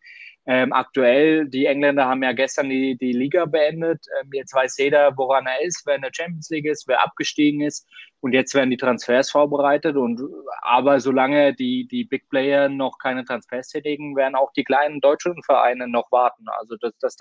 [0.50, 4.06] Ähm, aktuell, die Engländer haben ja gestern die, die Liga beendet.
[4.18, 7.60] Ähm, jetzt weiß jeder, woran er ist, wer in der Champions League ist, wer abgestiegen
[7.60, 7.86] ist.
[8.20, 9.96] Und jetzt werden die Transfers vorbereitet.
[9.96, 10.22] Und
[10.62, 15.42] aber solange die, die Big Player noch keine Transfers tätigen, werden auch die kleinen deutschen
[15.42, 16.46] Vereine noch warten.
[16.58, 17.16] Also das, das,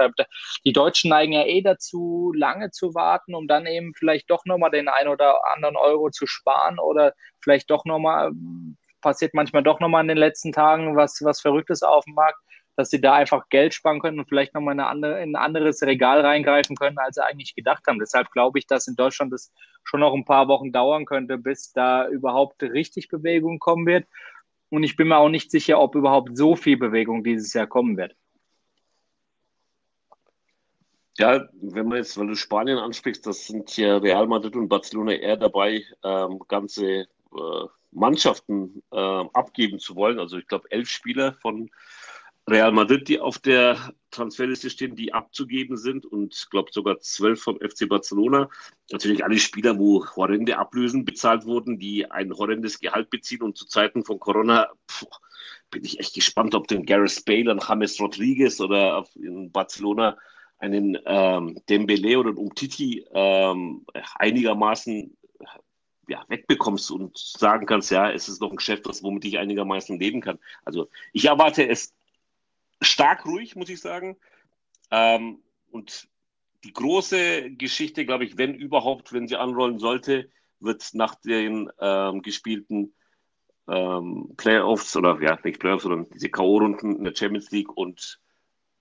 [0.64, 4.72] die Deutschen neigen ja eh dazu, lange zu warten, um dann eben vielleicht doch nochmal
[4.72, 8.32] den ein oder anderen Euro zu sparen oder vielleicht doch nochmal
[9.02, 12.40] passiert manchmal doch nochmal in den letzten Tagen was, was Verrücktes auf dem Markt
[12.78, 15.82] dass sie da einfach Geld sparen können und vielleicht nochmal eine andere, in ein anderes
[15.82, 17.98] Regal reingreifen können, als sie eigentlich gedacht haben.
[17.98, 19.52] Deshalb glaube ich, dass in Deutschland das
[19.84, 24.06] schon noch ein paar Wochen dauern könnte, bis da überhaupt richtig Bewegung kommen wird.
[24.70, 27.98] Und ich bin mir auch nicht sicher, ob überhaupt so viel Bewegung dieses Jahr kommen
[27.98, 28.16] wird.
[31.18, 35.14] Ja, wenn man jetzt, weil du Spanien ansprichst, das sind ja Real Madrid und Barcelona
[35.14, 38.98] eher dabei, ähm, ganze äh, Mannschaften äh,
[39.34, 40.20] abgeben zu wollen.
[40.20, 41.72] Also ich glaube, elf Spieler von
[42.50, 47.42] Real Madrid, die auf der Transferliste stehen, die abzugeben sind und ich glaube sogar zwölf
[47.42, 48.50] vom FC Barcelona.
[48.90, 53.66] Natürlich alle Spieler, wo horrende Ablösen bezahlt wurden, die ein horrendes Gehalt beziehen und zu
[53.68, 55.06] Zeiten von Corona pff,
[55.72, 60.18] bin ich echt gespannt, ob den Gareth Bale und James Rodriguez oder in Barcelona
[60.58, 65.18] einen ähm, Dembele oder einen Umtiti ähm, einigermaßen
[66.08, 70.22] ja, wegbekommst und sagen kannst, ja, es ist doch ein Geschäft, womit ich einigermaßen leben
[70.22, 70.40] kann.
[70.64, 71.94] Also ich erwarte es
[72.82, 74.18] stark ruhig, muss ich sagen.
[74.92, 75.40] Ähm,
[75.72, 76.08] und
[76.64, 82.22] die große Geschichte, glaube ich, wenn überhaupt, wenn sie anrollen sollte, wird nach den ähm,
[82.22, 82.94] gespielten
[83.68, 88.20] ähm, Playoffs oder ja, nicht Playoffs, sondern diese K.O.-Runden in der Champions League und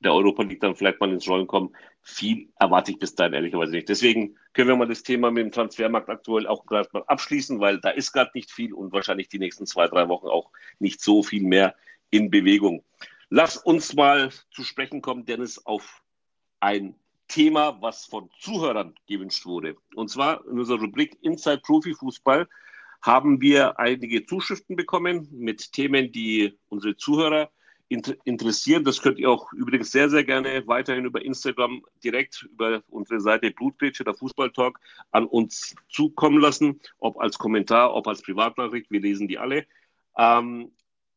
[0.00, 1.74] der Europa League dann vielleicht mal ins Rollen kommen.
[2.02, 3.88] Viel erwarte ich bis dahin ehrlicherweise nicht.
[3.88, 7.80] Deswegen können wir mal das Thema mit dem Transfermarkt aktuell auch gerade mal abschließen, weil
[7.80, 11.22] da ist gerade nicht viel und wahrscheinlich die nächsten zwei, drei Wochen auch nicht so
[11.22, 11.74] viel mehr
[12.10, 12.84] in Bewegung.
[13.28, 16.02] Lass uns mal zu sprechen kommen, Dennis, auf
[16.60, 16.94] ein
[17.28, 19.76] Thema, was von Zuhörern gewünscht wurde.
[19.94, 22.48] Und zwar in unserer Rubrik Inside Profi Fußball
[23.02, 27.50] haben wir einige Zuschriften bekommen mit Themen, die unsere Zuhörer
[27.88, 28.84] interessieren.
[28.84, 33.50] Das könnt ihr auch übrigens sehr, sehr gerne weiterhin über Instagram direkt über unsere Seite
[33.50, 34.80] Blutgrätsche oder Fußballtalk
[35.12, 38.90] an uns zukommen lassen, ob als Kommentar, ob als Privatnachricht.
[38.90, 39.66] Wir lesen die alle.
[40.18, 40.72] Ähm,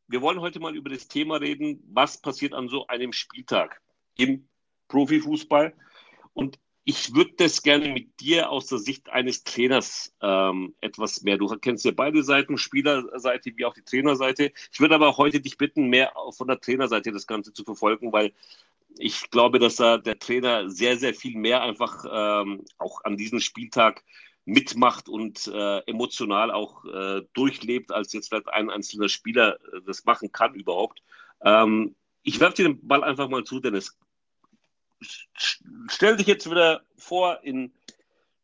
[0.09, 3.81] wir wollen heute mal über das Thema reden, was passiert an so einem Spieltag
[4.17, 4.47] im
[4.87, 5.73] Profifußball.
[6.33, 11.37] Und ich würde das gerne mit dir aus der Sicht eines Trainers ähm, etwas mehr.
[11.37, 14.51] Du kennst ja beide Seiten, Spielerseite wie auch die Trainerseite.
[14.71, 18.33] Ich würde aber heute dich bitten, mehr von der Trainerseite das Ganze zu verfolgen, weil
[18.97, 23.39] ich glaube, dass da der Trainer sehr, sehr viel mehr einfach ähm, auch an diesem
[23.39, 24.03] Spieltag
[24.49, 30.05] mitmacht und äh, emotional auch äh, durchlebt, als jetzt vielleicht ein einzelner Spieler äh, das
[30.05, 31.01] machen kann überhaupt.
[31.43, 33.97] Ähm, ich werfe dir den Ball einfach mal zu, Dennis.
[35.87, 37.71] Stell dich jetzt wieder vor in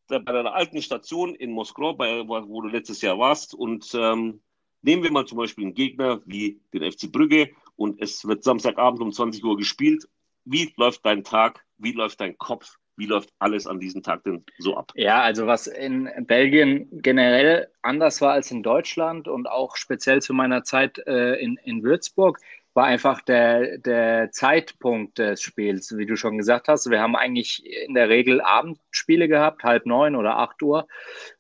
[0.08, 4.40] bei deiner alten Station in Moskau, bei, wo du letztes Jahr warst, und ähm,
[4.84, 9.02] nehmen wir mal zum Beispiel einen Gegner wie den FC Brügge und es wird Samstagabend
[9.02, 10.08] um 20 Uhr gespielt.
[10.44, 11.66] Wie läuft dein Tag?
[11.80, 12.78] Wie läuft dein Kopf?
[12.98, 14.92] Wie läuft alles an diesem Tag denn so ab?
[14.96, 20.34] Ja, also was in Belgien generell anders war als in Deutschland und auch speziell zu
[20.34, 22.40] meiner Zeit äh, in, in Würzburg,
[22.76, 26.90] war einfach der, der Zeitpunkt des Spiels, wie du schon gesagt hast.
[26.90, 30.86] Wir haben eigentlich in der Regel Abendspiele gehabt, halb neun oder acht Uhr,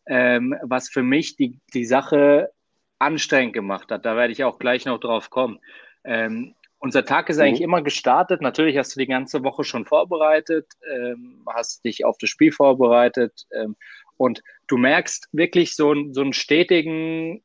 [0.08, 2.52] ähm, was für mich die, die Sache
[3.00, 4.06] anstrengend gemacht hat.
[4.06, 5.60] Da werde ich auch gleich noch drauf kommen.
[6.06, 7.66] Ähm, unser Tag ist eigentlich mhm.
[7.66, 8.42] immer gestartet.
[8.42, 13.48] Natürlich hast du die ganze Woche schon vorbereitet, ähm, hast dich auf das Spiel vorbereitet
[13.52, 13.76] ähm,
[14.18, 17.42] und du merkst wirklich so, so einen stetigen,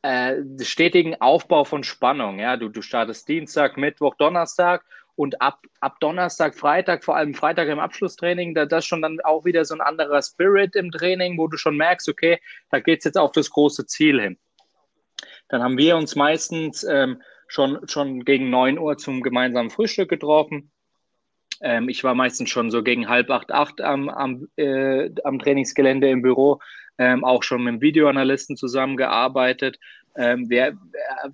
[0.00, 2.38] äh, stetigen Aufbau von Spannung.
[2.38, 2.56] Ja?
[2.56, 7.78] Du, du startest Dienstag, Mittwoch, Donnerstag und ab, ab Donnerstag, Freitag, vor allem Freitag im
[7.78, 11.58] Abschlusstraining, da das schon dann auch wieder so ein anderer Spirit im Training, wo du
[11.58, 14.38] schon merkst, okay, da geht es jetzt auf das große Ziel hin.
[15.50, 20.70] Dann haben wir uns meistens ähm, schon, schon gegen 9 Uhr zum gemeinsamen Frühstück getroffen.
[21.60, 26.08] Ähm, ich war meistens schon so gegen halb acht, acht am, am, äh, am Trainingsgelände
[26.08, 26.60] im Büro,
[26.98, 29.78] ähm, auch schon mit dem Videoanalysten zusammengearbeitet.
[30.16, 30.74] Ähm, wer,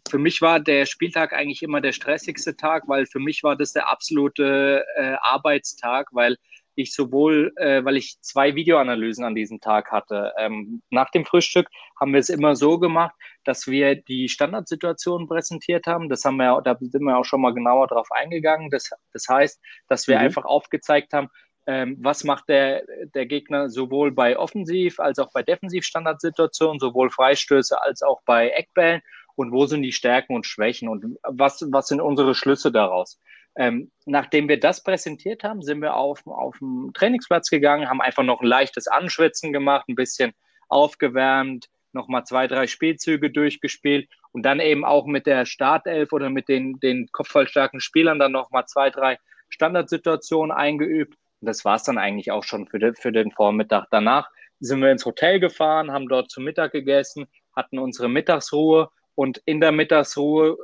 [0.08, 3.72] für mich war der Spieltag eigentlich immer der stressigste Tag, weil für mich war das
[3.72, 6.36] der absolute äh, Arbeitstag, weil
[6.80, 10.32] ich sowohl, äh, weil ich zwei Videoanalysen an diesem Tag hatte.
[10.38, 13.14] Ähm, nach dem Frühstück haben wir es immer so gemacht,
[13.44, 16.08] dass wir die Standardsituation präsentiert haben.
[16.08, 18.70] Das haben wir, da sind wir auch schon mal genauer drauf eingegangen.
[18.70, 20.24] Das, das heißt, dass wir mhm.
[20.24, 21.28] einfach aufgezeigt haben,
[21.66, 27.80] ähm, was macht der, der Gegner sowohl bei Offensiv- als auch bei Defensiv-Standardsituationen, sowohl Freistöße
[27.80, 29.02] als auch bei Eckbällen
[29.36, 33.20] und wo sind die Stärken und Schwächen und was, was sind unsere Schlüsse daraus.
[33.56, 38.22] Ähm, nachdem wir das präsentiert haben, sind wir auf, auf den Trainingsplatz gegangen, haben einfach
[38.22, 40.32] noch ein leichtes Anschwitzen gemacht, ein bisschen
[40.68, 46.48] aufgewärmt, nochmal zwei, drei Spielzüge durchgespielt und dann eben auch mit der Startelf oder mit
[46.48, 51.16] den, den kopfballstarken Spielern dann nochmal zwei, drei Standardsituationen eingeübt.
[51.40, 53.86] Und das war es dann eigentlich auch schon für, de, für den Vormittag.
[53.90, 59.42] Danach sind wir ins Hotel gefahren, haben dort zu Mittag gegessen, hatten unsere Mittagsruhe und
[59.46, 60.56] in der Mittagsruhe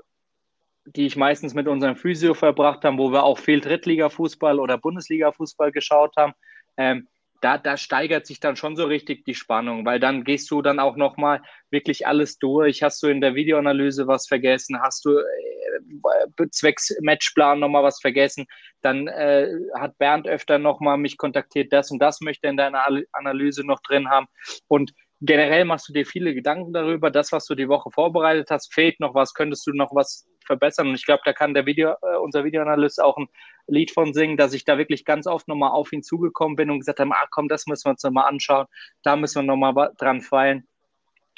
[0.86, 5.72] die ich meistens mit unserem Physio verbracht habe, wo wir auch viel Drittliga-Fußball oder Bundesliga-Fußball
[5.72, 6.32] geschaut haben,
[6.76, 7.08] ähm,
[7.40, 10.80] da, da steigert sich dann schon so richtig die Spannung, weil dann gehst du dann
[10.80, 12.82] auch nochmal wirklich alles durch.
[12.82, 14.80] Hast du in der Videoanalyse was vergessen?
[14.80, 18.46] Hast du äh, zwecks Matchplan nochmal was vergessen?
[18.80, 23.66] Dann äh, hat Bernd öfter nochmal mich kontaktiert, das und das möchte in deiner Analyse
[23.66, 24.26] noch drin haben.
[24.68, 28.72] Und generell machst du dir viele Gedanken darüber, das, was du die Woche vorbereitet hast,
[28.72, 30.88] fehlt noch was, könntest du noch was verbessern.
[30.88, 33.28] Und ich glaube, da kann der Video, äh, unser Videoanalyst auch ein
[33.66, 36.80] Lied von singen, dass ich da wirklich ganz oft nochmal auf ihn zugekommen bin und
[36.80, 38.66] gesagt habe, ah komm, das müssen wir uns nochmal anschauen,
[39.02, 40.66] da müssen wir nochmal dran feilen.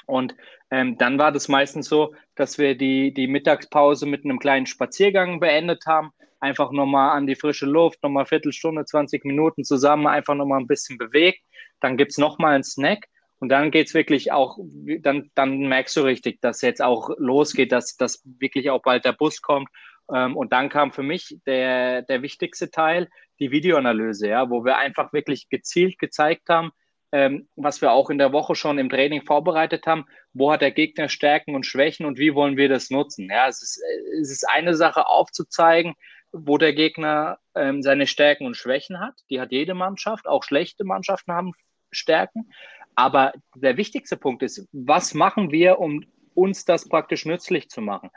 [0.06, 0.34] Und
[0.70, 5.38] ähm, dann war das meistens so, dass wir die, die Mittagspause mit einem kleinen Spaziergang
[5.38, 6.12] beendet haben.
[6.40, 10.96] Einfach nochmal an die frische Luft, nochmal Viertelstunde, 20 Minuten zusammen, einfach nochmal ein bisschen
[10.96, 11.40] bewegt.
[11.80, 13.06] Dann gibt es nochmal einen Snack
[13.40, 14.58] und dann geht's wirklich auch,
[15.00, 19.12] dann, dann merkst du richtig, dass jetzt auch losgeht, dass, dass wirklich auch bald der
[19.12, 19.68] Bus kommt.
[20.12, 24.78] Ähm, und dann kam für mich der, der wichtigste Teil, die Videoanalyse, ja, wo wir
[24.78, 26.72] einfach wirklich gezielt gezeigt haben,
[27.12, 30.72] ähm, was wir auch in der Woche schon im Training vorbereitet haben, wo hat der
[30.72, 33.28] Gegner Stärken und Schwächen und wie wollen wir das nutzen.
[33.30, 33.80] Ja, es ist,
[34.20, 35.94] es ist eine Sache aufzuzeigen,
[36.32, 39.14] wo der Gegner ähm, seine Stärken und Schwächen hat.
[39.30, 41.52] Die hat jede Mannschaft, auch schlechte Mannschaften haben
[41.90, 42.50] Stärken.
[42.98, 46.02] Aber der wichtigste Punkt ist, was machen wir, um
[46.34, 48.10] uns das praktisch nützlich zu machen?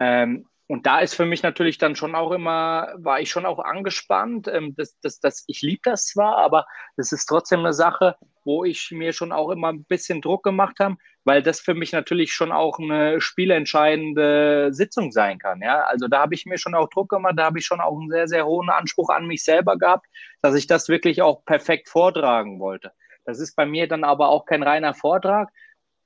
[0.00, 3.58] Ähm, und da ist für mich natürlich dann schon auch immer, war ich schon auch
[3.58, 4.48] angespannt.
[4.48, 6.64] Ähm, das, das, das, ich liebe das zwar, aber
[6.96, 10.76] das ist trotzdem eine Sache, wo ich mir schon auch immer ein bisschen Druck gemacht
[10.80, 15.60] habe, weil das für mich natürlich schon auch eine spielentscheidende Sitzung sein kann.
[15.60, 15.82] Ja?
[15.82, 18.08] Also da habe ich mir schon auch Druck gemacht, da habe ich schon auch einen
[18.08, 20.06] sehr, sehr hohen Anspruch an mich selber gehabt,
[20.40, 22.92] dass ich das wirklich auch perfekt vortragen wollte.
[23.24, 25.50] Das ist bei mir dann aber auch kein reiner Vortrag,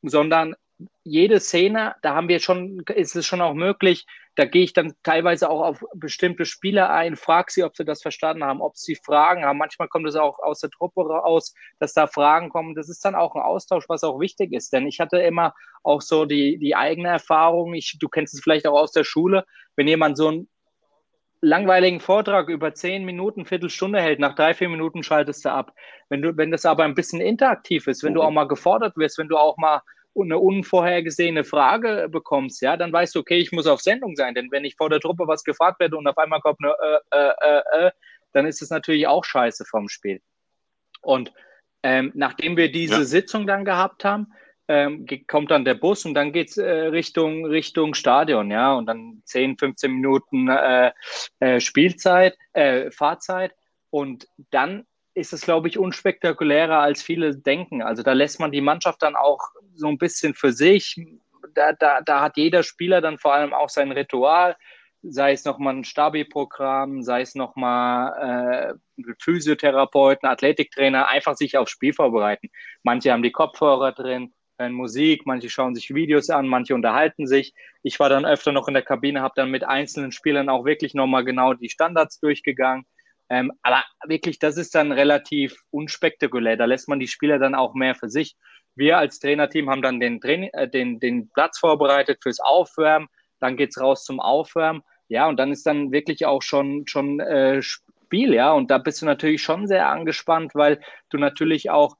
[0.02, 0.54] sondern
[1.04, 4.92] jede Szene, da haben wir schon, ist es schon auch möglich, da gehe ich dann
[5.02, 8.94] teilweise auch auf bestimmte Spieler ein, frage sie, ob sie das verstanden haben, ob sie
[8.94, 9.56] Fragen haben.
[9.56, 12.74] Manchmal kommt es auch aus der Truppe raus, dass da Fragen kommen.
[12.74, 14.74] Das ist dann auch ein Austausch, was auch wichtig ist.
[14.74, 18.66] Denn ich hatte immer auch so die, die eigene Erfahrung, ich, du kennst es vielleicht
[18.66, 20.48] auch aus der Schule, wenn jemand so ein
[21.40, 25.72] langweiligen Vortrag über zehn Minuten, Viertelstunde hält, nach drei, vier Minuten schaltest du ab.
[26.08, 29.18] Wenn du, wenn das aber ein bisschen interaktiv ist, wenn du auch mal gefordert wirst,
[29.18, 29.82] wenn du auch mal
[30.18, 34.50] eine unvorhergesehene Frage bekommst, ja, dann weißt du, okay, ich muss auf Sendung sein, denn
[34.50, 36.74] wenn ich vor der Truppe was gefragt werde und auf einmal kommt eine
[37.12, 37.90] äh, äh, äh, äh
[38.32, 40.20] dann ist es natürlich auch scheiße vom Spiel.
[41.00, 41.32] Und
[41.82, 43.04] ähm, nachdem wir diese ja.
[43.04, 44.32] Sitzung dann gehabt haben,
[44.68, 49.22] ähm, kommt dann der Bus und dann geht's äh, Richtung, Richtung Stadion, ja, und dann
[49.24, 50.92] 10, 15 Minuten äh,
[51.40, 53.52] äh, Spielzeit, äh, Fahrzeit
[53.90, 57.82] und dann ist es, glaube ich, unspektakulärer, als viele denken.
[57.82, 59.40] Also da lässt man die Mannschaft dann auch
[59.74, 61.00] so ein bisschen für sich.
[61.54, 64.56] Da, da, da hat jeder Spieler dann vor allem auch sein Ritual,
[65.02, 71.94] sei es nochmal ein Stabi-Programm, sei es nochmal äh, Physiotherapeuten, Athletiktrainer, einfach sich aufs Spiel
[71.94, 72.50] vorbereiten.
[72.82, 77.54] Manche haben die Kopfhörer drin, hören Musik, manche schauen sich Videos an, manche unterhalten sich.
[77.82, 80.94] Ich war dann öfter noch in der Kabine, habe dann mit einzelnen Spielern auch wirklich
[80.94, 82.86] nochmal genau die Standards durchgegangen.
[83.28, 86.56] Ähm, aber wirklich, das ist dann relativ unspektakulär.
[86.56, 88.36] Da lässt man die Spieler dann auch mehr für sich.
[88.76, 93.08] Wir als Trainerteam haben dann den, Training, äh, den, den Platz vorbereitet fürs Aufwärmen.
[93.40, 94.82] Dann geht's raus zum Aufwärmen.
[95.08, 98.52] Ja, und dann ist dann wirklich auch schon, schon äh, Spiel, ja.
[98.52, 101.96] Und da bist du natürlich schon sehr angespannt, weil du natürlich auch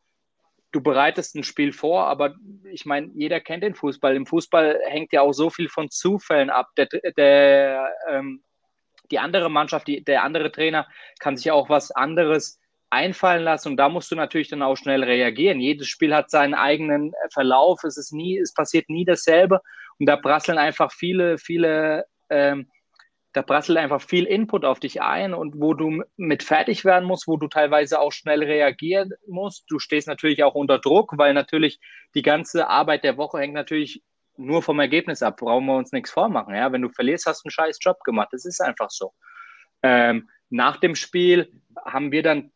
[0.76, 2.34] du bereitest ein Spiel vor, aber
[2.70, 4.14] ich meine, jeder kennt den Fußball.
[4.14, 6.68] Im Fußball hängt ja auch so viel von Zufällen ab.
[6.76, 6.86] Der,
[7.16, 8.44] der, ähm,
[9.10, 10.86] die andere Mannschaft, die, der andere Trainer
[11.18, 12.60] kann sich auch was anderes
[12.90, 15.60] einfallen lassen und da musst du natürlich dann auch schnell reagieren.
[15.60, 19.60] Jedes Spiel hat seinen eigenen Verlauf, es ist nie, es passiert nie dasselbe
[19.98, 22.70] und da prasseln einfach viele, viele, ähm,
[23.36, 27.28] da prasselt einfach viel Input auf dich ein und wo du mit fertig werden musst,
[27.28, 29.66] wo du teilweise auch schnell reagieren musst.
[29.68, 31.78] Du stehst natürlich auch unter Druck, weil natürlich
[32.14, 34.02] die ganze Arbeit der Woche hängt natürlich
[34.38, 35.36] nur vom Ergebnis ab.
[35.36, 36.54] Brauchen wir uns nichts vormachen.
[36.54, 36.72] Ja?
[36.72, 38.30] Wenn du verlierst, hast du einen scheiß Job gemacht.
[38.32, 39.12] Das ist einfach so.
[39.82, 41.52] Ähm, nach dem Spiel
[41.84, 42.52] haben wir dann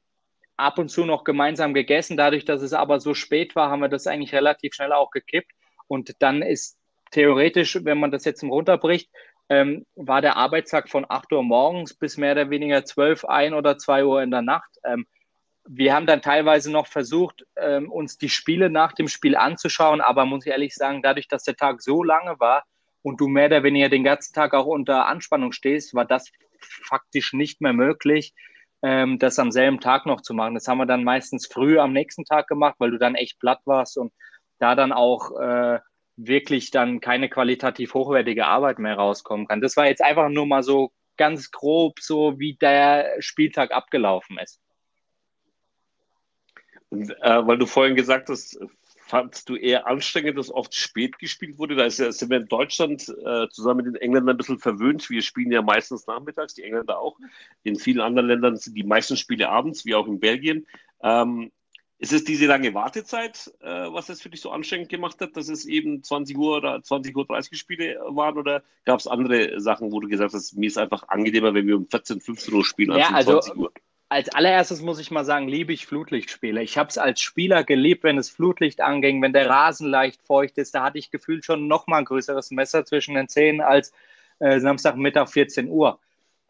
[0.57, 2.17] ab und zu noch gemeinsam gegessen.
[2.17, 5.53] Dadurch, dass es aber so spät war, haben wir das eigentlich relativ schnell auch gekippt.
[5.89, 6.79] Und dann ist
[7.11, 9.11] theoretisch, wenn man das jetzt runterbricht,
[9.51, 13.77] ähm, war der Arbeitstag von 8 Uhr morgens bis mehr oder weniger 12, 1 oder
[13.77, 14.71] 2 Uhr in der Nacht.
[14.85, 15.07] Ähm,
[15.69, 20.25] wir haben dann teilweise noch versucht, ähm, uns die Spiele nach dem Spiel anzuschauen, aber
[20.25, 22.65] muss ich ehrlich sagen, dadurch, dass der Tag so lange war
[23.03, 27.33] und du mehr oder weniger den ganzen Tag auch unter Anspannung stehst, war das faktisch
[27.33, 28.33] nicht mehr möglich,
[28.83, 30.55] ähm, das am selben Tag noch zu machen.
[30.55, 33.61] Das haben wir dann meistens früh am nächsten Tag gemacht, weil du dann echt platt
[33.65, 34.13] warst und
[34.61, 35.81] da dann auch äh,
[36.27, 39.61] wirklich dann keine qualitativ hochwertige Arbeit mehr rauskommen kann.
[39.61, 44.61] Das war jetzt einfach nur mal so ganz grob, so wie der Spieltag abgelaufen ist.
[46.91, 48.59] Und, äh, weil du vorhin gesagt hast,
[49.11, 51.75] fandst du eher anstrengend, dass oft spät gespielt wurde?
[51.75, 55.09] Da ist ja, sind wir in Deutschland äh, zusammen mit den Engländern ein bisschen verwöhnt.
[55.11, 57.17] Wir spielen ja meistens nachmittags, die Engländer auch.
[57.63, 60.67] In vielen anderen Ländern sind die meisten Spiele abends, wie auch in Belgien.
[61.03, 61.51] Ähm,
[62.01, 65.51] ist es diese lange Wartezeit, äh, was das für dich so anstrengend gemacht hat, dass
[65.51, 68.39] es eben 20 Uhr oder 20.30 Uhr Spiele waren?
[68.39, 71.77] Oder gab es andere Sachen, wo du gesagt hast, mir ist einfach angenehmer, wenn wir
[71.77, 73.73] um 14, 15 Uhr spielen als ja, um also, 20 Uhr?
[74.09, 76.63] als allererstes muss ich mal sagen, liebe ich Flutlichtspiele.
[76.63, 80.57] Ich habe es als Spieler geliebt, wenn es Flutlicht anging, wenn der Rasen leicht feucht
[80.57, 80.75] ist.
[80.75, 83.93] Da hatte ich gefühlt schon noch mal ein größeres Messer zwischen den Zähnen als
[84.41, 86.01] äh, Samstagmittag 14 Uhr.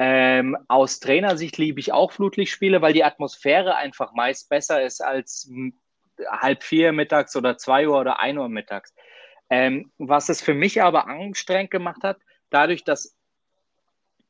[0.02, 5.52] Ähm, aus Trainersicht liebe ich auch Flutlichtspiele, weil die Atmosphäre einfach meist besser ist als
[6.26, 8.94] halb vier mittags oder zwei Uhr oder ein Uhr mittags.
[9.50, 12.16] Ähm, was es für mich aber anstrengend gemacht hat,
[12.48, 13.14] dadurch, dass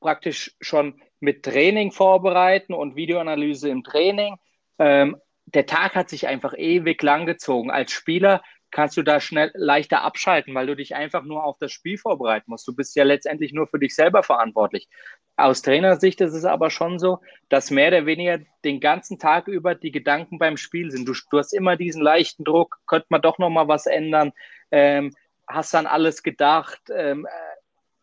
[0.00, 4.38] praktisch schon mit Training vorbereiten und Videoanalyse im Training.
[4.80, 7.70] Ähm, der Tag hat sich einfach ewig lang gezogen.
[7.70, 11.72] Als Spieler kannst du da schnell leichter abschalten, weil du dich einfach nur auf das
[11.72, 12.66] Spiel vorbereiten musst.
[12.68, 14.88] Du bist ja letztendlich nur für dich selber verantwortlich.
[15.36, 19.74] Aus Trainersicht ist es aber schon so, dass mehr oder weniger den ganzen Tag über
[19.74, 21.08] die Gedanken beim Spiel sind.
[21.08, 24.32] Du, du hast immer diesen leichten Druck, könnte man doch noch mal was ändern.
[24.70, 25.14] Ähm,
[25.48, 26.80] hast dann alles gedacht.
[26.94, 27.26] Ähm,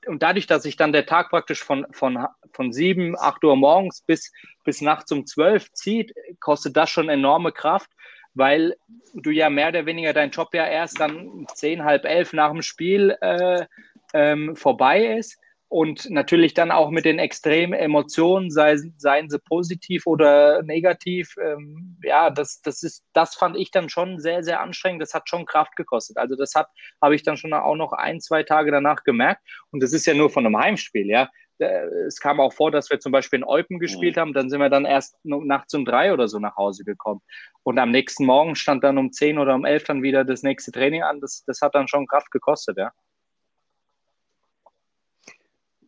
[0.08, 4.02] und dadurch, dass sich dann der Tag praktisch von, von, von 7, 8 Uhr morgens
[4.02, 4.32] bis,
[4.64, 7.92] bis nachts um 12 zieht, kostet das schon enorme Kraft,
[8.38, 8.76] weil
[9.14, 12.62] du ja mehr oder weniger dein Job ja erst dann 10, halb elf nach dem
[12.62, 13.66] Spiel äh,
[14.14, 15.38] ähm, vorbei ist
[15.70, 21.98] und natürlich dann auch mit den extremen Emotionen, sei, seien sie positiv oder negativ, ähm,
[22.04, 25.02] ja, das, das ist, das fand ich dann schon sehr, sehr anstrengend.
[25.02, 26.18] Das hat schon Kraft gekostet.
[26.18, 29.42] Also das habe ich dann schon auch noch ein, zwei Tage danach gemerkt.
[29.72, 31.30] Und das ist ja nur von einem Heimspiel, ja.
[31.60, 34.22] Äh, es kam auch vor, dass wir zum Beispiel in Eupen gespielt mhm.
[34.22, 37.22] haben, dann sind wir dann erst nachts um drei oder so nach Hause gekommen.
[37.64, 40.72] Und am nächsten Morgen stand dann um zehn oder um elf dann wieder das nächste
[40.72, 41.20] Training an.
[41.20, 42.92] Das, das hat dann schon Kraft gekostet, ja.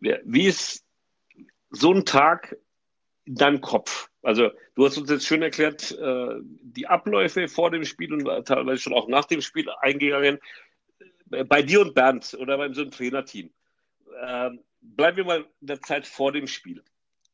[0.01, 0.85] Wie ist
[1.71, 2.55] so ein Tag
[3.25, 4.09] in deinem Kopf?
[4.21, 8.81] Also, du hast uns jetzt schön erklärt, äh, die Abläufe vor dem Spiel und teilweise
[8.81, 10.39] schon auch nach dem Spiel eingegangen.
[11.25, 13.51] Bei dir und Bernd oder beim so einem Trainerteam.
[14.81, 16.83] Bleiben wir mal in der Zeit vor dem Spiel.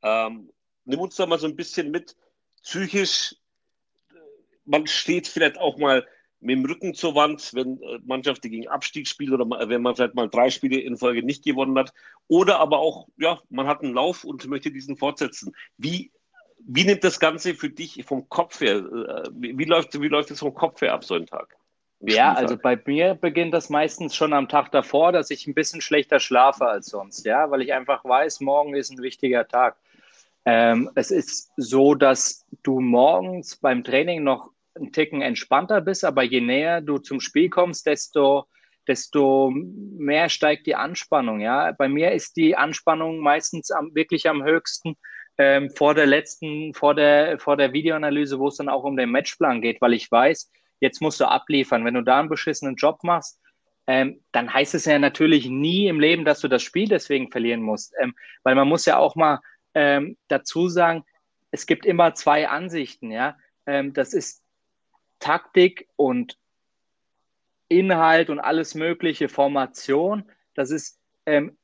[0.01, 0.51] Ähm,
[0.85, 2.15] nimm uns da mal so ein bisschen mit,
[2.63, 3.35] psychisch.
[4.65, 6.05] Man steht vielleicht auch mal
[6.39, 10.15] mit dem Rücken zur Wand, wenn äh, Mannschaft gegen Abstieg spielt oder wenn man vielleicht
[10.15, 11.93] mal drei Spiele in Folge nicht gewonnen hat.
[12.27, 15.55] Oder aber auch, ja, man hat einen Lauf und möchte diesen fortsetzen.
[15.77, 16.11] Wie,
[16.59, 18.77] wie nimmt das Ganze für dich vom Kopf her?
[18.77, 21.57] Äh, wie, wie läuft, wie läuft es vom Kopf her ab, so ein Tag?
[22.07, 25.81] Ja, also bei mir beginnt das meistens schon am Tag davor, dass ich ein bisschen
[25.81, 29.77] schlechter schlafe als sonst, ja, weil ich einfach weiß, morgen ist ein wichtiger Tag.
[30.45, 36.23] Ähm, es ist so, dass du morgens beim Training noch einen Ticken entspannter bist, aber
[36.23, 38.45] je näher du zum Spiel kommst, desto,
[38.87, 41.39] desto mehr steigt die Anspannung.
[41.39, 41.71] Ja?
[41.71, 44.97] Bei mir ist die Anspannung meistens am, wirklich am höchsten
[45.37, 49.09] ähm, vor der letzten, vor der, vor der Videoanalyse, wo es dann auch um den
[49.09, 51.85] Matchplan geht, weil ich weiß, jetzt musst du abliefern.
[51.85, 53.39] Wenn du da einen beschissenen Job machst,
[53.87, 57.61] ähm, dann heißt es ja natürlich nie im Leben, dass du das Spiel deswegen verlieren
[57.61, 57.93] musst.
[57.99, 59.39] Ähm, weil man muss ja auch mal
[59.73, 61.03] ähm, dazu sagen,
[61.51, 63.37] es gibt immer zwei Ansichten, ja.
[63.65, 64.43] Ähm, das ist
[65.19, 66.37] Taktik und
[67.67, 70.31] Inhalt und alles mögliche Formation.
[70.53, 71.57] Das ist ähm,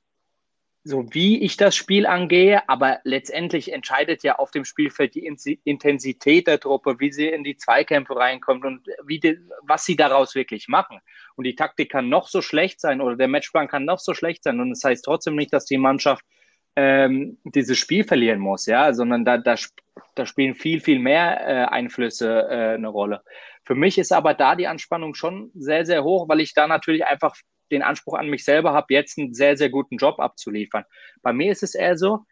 [0.83, 5.25] so wie ich das Spiel angehe, aber letztendlich entscheidet ja auf dem Spielfeld die
[5.63, 10.33] Intensität der Truppe, wie sie in die Zweikämpfe reinkommt und wie die, was sie daraus
[10.33, 10.99] wirklich machen.
[11.35, 14.43] Und die Taktik kann noch so schlecht sein oder der Matchplan kann noch so schlecht
[14.43, 16.25] sein und das heißt trotzdem nicht, dass die Mannschaft
[16.75, 19.55] ähm, dieses Spiel verlieren muss, ja, sondern da, da,
[20.15, 23.21] da spielen viel, viel mehr äh, Einflüsse äh, eine Rolle.
[23.63, 27.05] Für mich ist aber da die Anspannung schon sehr, sehr hoch, weil ich da natürlich
[27.05, 27.35] einfach
[27.71, 30.85] den Anspruch an mich selber habe, jetzt einen sehr, sehr guten Job abzuliefern.
[31.21, 32.25] Bei mir ist es eher so,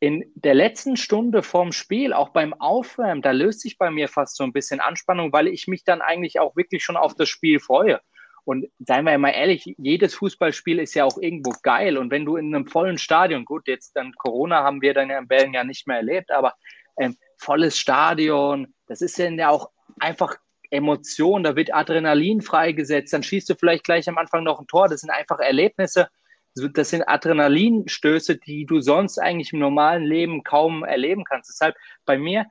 [0.00, 4.36] in der letzten Stunde vorm Spiel, auch beim Aufwärmen, da löst sich bei mir fast
[4.36, 7.60] so ein bisschen Anspannung, weil ich mich dann eigentlich auch wirklich schon auf das Spiel
[7.60, 8.00] freue.
[8.44, 11.96] Und seien wir mal ehrlich, jedes Fußballspiel ist ja auch irgendwo geil.
[11.96, 15.18] Und wenn du in einem vollen Stadion, gut, jetzt dann Corona haben wir dann ja
[15.20, 16.54] in Bällen ja nicht mehr erlebt, aber
[16.98, 19.70] ähm, volles Stadion, das ist ja auch
[20.00, 20.36] einfach
[20.72, 24.88] Emotion, da wird Adrenalin freigesetzt, dann schießt du vielleicht gleich am Anfang noch ein Tor.
[24.88, 26.08] Das sind einfach Erlebnisse,
[26.54, 31.50] das sind Adrenalinstöße, die du sonst eigentlich im normalen Leben kaum erleben kannst.
[31.50, 32.46] Deshalb bei mir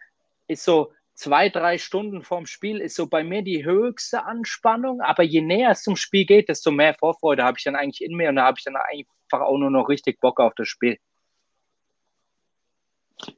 [0.47, 5.23] ist so zwei, drei Stunden vorm Spiel ist so bei mir die höchste Anspannung, aber
[5.23, 8.29] je näher es zum Spiel geht, desto mehr Vorfreude habe ich dann eigentlich in mir
[8.29, 10.97] und da habe ich dann einfach auch nur noch richtig Bock auf das Spiel.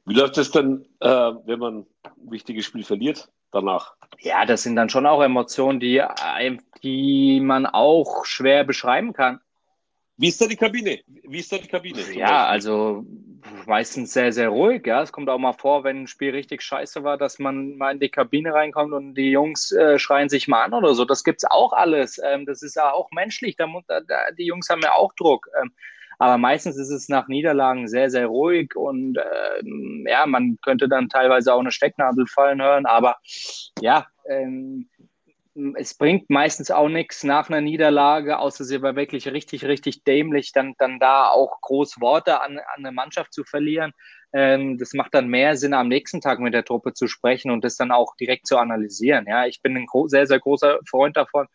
[0.06, 3.30] Wie läuft es denn, äh, wenn man ein wichtiges Spiel verliert?
[3.54, 3.94] Danach.
[4.20, 6.02] Ja, das sind dann schon auch Emotionen, die,
[6.82, 9.40] die man auch schwer beschreiben kann.
[10.16, 11.00] Wie ist da die Kabine?
[11.06, 12.00] Wie ist da die Kabine?
[12.12, 13.04] Ja, also
[13.66, 14.86] meistens sehr, sehr ruhig.
[14.86, 17.92] Ja, es kommt auch mal vor, wenn ein Spiel richtig scheiße war, dass man mal
[17.92, 21.04] in die Kabine reinkommt und die Jungs äh, schreien sich mal an oder so.
[21.04, 22.20] Das gibt es auch alles.
[22.24, 23.56] Ähm, das ist ja auch menschlich.
[23.56, 25.48] Da, da, die Jungs haben ja auch Druck.
[25.60, 25.72] Ähm,
[26.18, 31.08] aber meistens ist es nach Niederlagen sehr, sehr ruhig und äh, ja, man könnte dann
[31.08, 32.86] teilweise auch eine Stecknadel fallen hören.
[32.86, 33.16] Aber
[33.80, 34.88] ja, ähm,
[35.76, 40.52] es bringt meistens auch nichts nach einer Niederlage, außer sie war wirklich richtig, richtig dämlich,
[40.52, 43.92] dann, dann da auch groß Worte an, an eine Mannschaft zu verlieren.
[44.32, 47.62] Ähm, das macht dann mehr Sinn, am nächsten Tag mit der Truppe zu sprechen und
[47.64, 49.26] das dann auch direkt zu analysieren.
[49.28, 51.46] Ja, ich bin ein sehr, sehr großer Freund davon,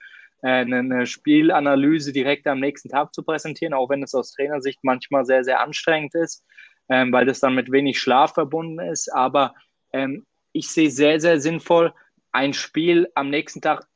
[0.42, 4.80] eine, äh, eine Spielanalyse direkt am nächsten Tag zu präsentieren, auch wenn es aus Trainersicht
[4.84, 6.46] manchmal sehr, sehr anstrengend ist,
[6.90, 9.10] ähm, weil das dann mit wenig Schlaf verbunden ist.
[9.10, 9.54] Aber
[9.94, 11.94] ähm, ich sehe sehr, sehr sinnvoll,
[12.32, 13.88] ein Spiel am nächsten Tag,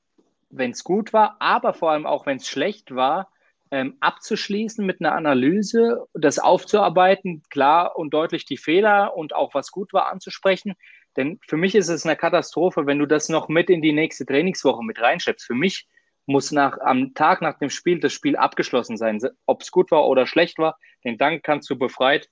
[0.49, 3.29] wenn es gut war, aber vor allem auch wenn es schlecht war,
[3.71, 9.71] ähm, abzuschließen mit einer Analyse, das aufzuarbeiten, klar und deutlich die Fehler und auch was
[9.71, 10.75] gut war anzusprechen.
[11.17, 14.25] Denn für mich ist es eine Katastrophe, wenn du das noch mit in die nächste
[14.25, 15.45] Trainingswoche mit reinschleppst.
[15.45, 15.87] Für mich
[16.25, 20.07] muss nach, am Tag nach dem Spiel das Spiel abgeschlossen sein, ob es gut war
[20.07, 20.77] oder schlecht war.
[21.03, 22.29] Denn dann kannst du befreit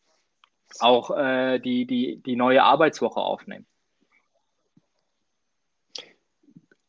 [0.80, 3.68] auch äh, die, die, die neue Arbeitswoche aufnehmen.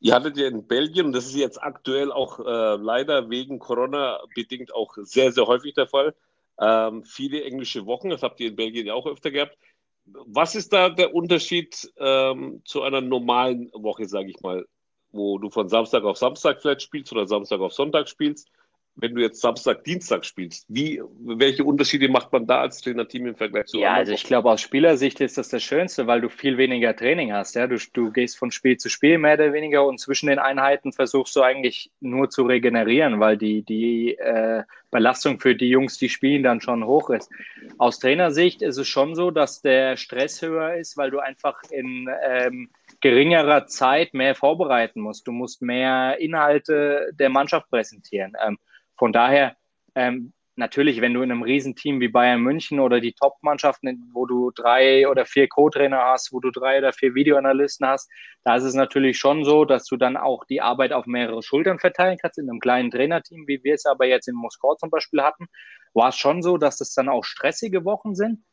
[0.04, 4.74] Ihr hattet ja in Belgien, das ist jetzt aktuell auch äh, leider wegen Corona bedingt
[4.74, 6.14] auch sehr, sehr häufig der Fall,
[6.60, 8.10] ähm, viele englische Wochen.
[8.10, 9.56] Das habt ihr in Belgien ja auch öfter gehabt.
[10.04, 14.66] Was ist da der Unterschied ähm, zu einer normalen Woche, sage ich mal?
[15.12, 18.48] Wo du von Samstag auf Samstag vielleicht spielst oder Samstag auf Sonntag spielst,
[18.94, 23.34] wenn du jetzt Samstag, Dienstag spielst, wie, welche Unterschiede macht man da als Trainerteam im
[23.34, 26.58] Vergleich zu Ja, also ich glaube, aus Spielersicht ist das das Schönste, weil du viel
[26.58, 27.54] weniger Training hast.
[27.54, 27.66] Ja?
[27.66, 31.34] Du, du gehst von Spiel zu Spiel mehr oder weniger und zwischen den Einheiten versuchst
[31.36, 36.42] du eigentlich nur zu regenerieren, weil die, die äh, Belastung für die Jungs, die spielen,
[36.42, 37.30] dann schon hoch ist.
[37.78, 42.10] Aus Trainersicht ist es schon so, dass der Stress höher ist, weil du einfach in
[42.22, 42.68] ähm,
[43.02, 45.26] geringerer Zeit mehr vorbereiten musst.
[45.26, 48.32] Du musst mehr Inhalte der Mannschaft präsentieren.
[48.42, 48.58] Ähm,
[48.96, 49.56] von daher,
[49.94, 54.52] ähm, natürlich, wenn du in einem Riesenteam wie Bayern München oder die Top-Mannschaften, wo du
[54.52, 58.08] drei oder vier Co-Trainer hast, wo du drei oder vier Videoanalysten hast,
[58.44, 61.78] da ist es natürlich schon so, dass du dann auch die Arbeit auf mehrere Schultern
[61.78, 62.38] verteilen kannst.
[62.38, 65.46] In einem kleinen Trainerteam, wie wir es aber jetzt in Moskau zum Beispiel hatten,
[65.94, 68.44] war es schon so, dass es dann auch stressige Wochen sind,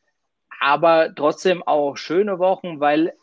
[0.59, 3.13] aber trotzdem auch schöne Wochen, weil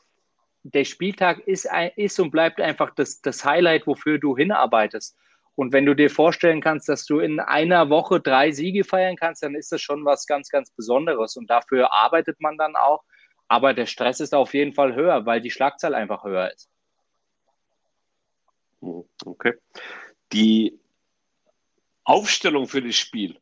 [0.73, 5.17] der Spieltag ist, ist und bleibt einfach das, das Highlight, wofür du hinarbeitest.
[5.55, 9.43] Und wenn du dir vorstellen kannst, dass du in einer Woche drei Siege feiern kannst,
[9.43, 11.37] dann ist das schon was ganz, ganz Besonderes.
[11.37, 13.05] Und dafür arbeitet man dann auch.
[13.49, 16.69] Aber der Stress ist auf jeden Fall höher, weil die Schlagzahl einfach höher ist.
[18.83, 19.55] Hm, okay.
[20.33, 20.79] Die
[22.05, 23.39] Aufstellung für das Spiel,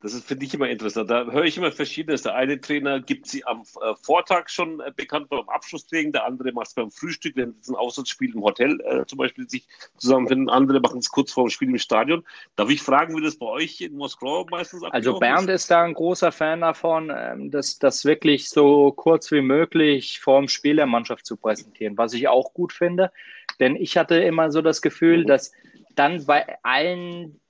[0.00, 1.10] das ist, finde ich, immer interessant.
[1.10, 2.22] Da höre ich immer Verschiedenes.
[2.22, 6.52] Der eine Trainer gibt sie am äh, Vortag schon äh, bekannt beim Abschlusstraining, der andere
[6.52, 10.48] macht es beim Frühstück, wenn es ein Auswärtsspiel im Hotel äh, zum Beispiel sich zusammenfinden.
[10.50, 12.24] Andere machen es kurz vor dem Spiel im Stadion.
[12.54, 14.94] Darf ich fragen, wie das bei euch in Moskau meistens abläuft?
[14.94, 15.62] Also Bernd ist?
[15.62, 20.38] ist da ein großer Fan davon, ähm, das, das wirklich so kurz wie möglich vor
[20.38, 23.10] dem Spiel der Mannschaft zu präsentieren, was ich auch gut finde.
[23.58, 25.26] Denn ich hatte immer so das Gefühl, mhm.
[25.26, 25.52] dass
[25.96, 27.40] dann bei allen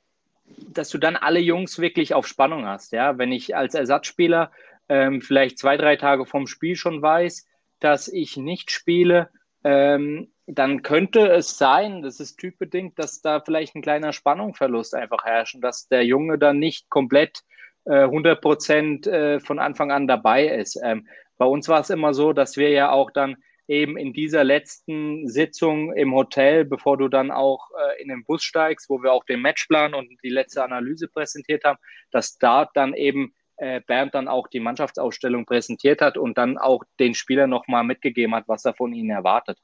[0.69, 2.93] dass du dann alle Jungs wirklich auf Spannung hast.
[2.93, 4.51] Ja, wenn ich als Ersatzspieler
[4.89, 7.47] ähm, vielleicht zwei, drei Tage vom Spiel schon weiß,
[7.81, 9.31] dass ich nicht spiele,
[9.65, 15.25] ähm, dann könnte es sein, das ist typbedingt, dass da vielleicht ein kleiner Spannungsverlust einfach
[15.25, 17.43] herrscht und dass der Junge dann nicht komplett
[17.85, 20.81] äh, 100 Prozent äh, von Anfang an dabei ist.
[20.83, 23.37] Ähm, bei uns war es immer so, dass wir ja auch dann
[23.69, 28.43] eben in dieser letzten Sitzung im Hotel, bevor du dann auch äh, in den Bus
[28.43, 31.79] steigst, wo wir auch den Matchplan und die letzte Analyse präsentiert haben,
[32.11, 36.83] dass da dann eben äh, Bernd dann auch die Mannschaftsausstellung präsentiert hat und dann auch
[36.99, 39.59] den Spieler nochmal mitgegeben hat, was er von ihnen erwartet.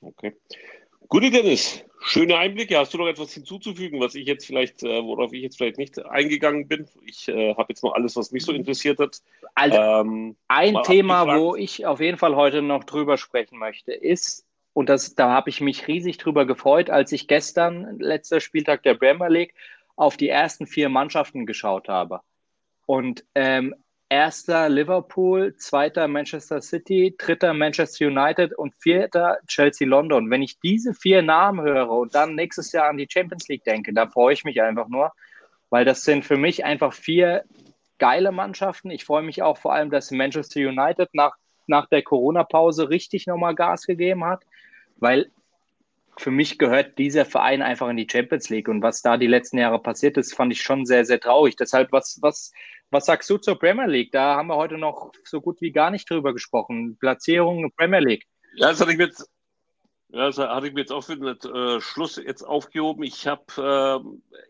[0.00, 0.36] Okay.
[1.08, 2.78] Gute Dennis, schöne Einblicke.
[2.78, 6.04] Hast du noch etwas hinzuzufügen, was ich jetzt vielleicht, äh, worauf ich jetzt vielleicht nicht
[6.06, 6.86] eingegangen bin?
[7.04, 9.20] Ich äh, habe jetzt mal alles, was mich so interessiert hat.
[9.54, 11.42] Also ähm, ein Thema, abgefragt.
[11.42, 15.50] wo ich auf jeden Fall heute noch drüber sprechen möchte, ist, und das, da habe
[15.50, 19.54] ich mich riesig drüber gefreut, als ich gestern, letzter Spieltag der Premier League,
[19.96, 22.20] auf die ersten vier Mannschaften geschaut habe.
[22.86, 23.74] Und ähm,
[24.08, 30.30] erster Liverpool, zweiter Manchester City, dritter Manchester United und vierter Chelsea London.
[30.30, 33.92] Wenn ich diese vier Namen höre und dann nächstes Jahr an die Champions League denke,
[33.92, 35.12] da freue ich mich einfach nur,
[35.70, 37.44] weil das sind für mich einfach vier
[37.98, 38.90] geile Mannschaften.
[38.90, 41.34] Ich freue mich auch vor allem, dass Manchester United nach,
[41.66, 44.42] nach der Corona-Pause richtig nochmal Gas gegeben hat,
[44.96, 45.30] weil
[46.16, 48.68] für mich gehört dieser Verein einfach in die Champions League.
[48.68, 51.54] Und was da die letzten Jahre passiert ist, fand ich schon sehr, sehr traurig.
[51.54, 52.52] Deshalb, was, was,
[52.90, 54.12] was sagst du zur Premier League?
[54.12, 56.96] Da haben wir heute noch so gut wie gar nicht drüber gesprochen.
[56.98, 58.26] Platzierung Premier League.
[58.54, 59.30] Ja, das hatte ich mir jetzt,
[60.08, 63.02] das hatte ich mir jetzt auch für den äh, Schluss jetzt aufgehoben.
[63.02, 64.02] Ich habe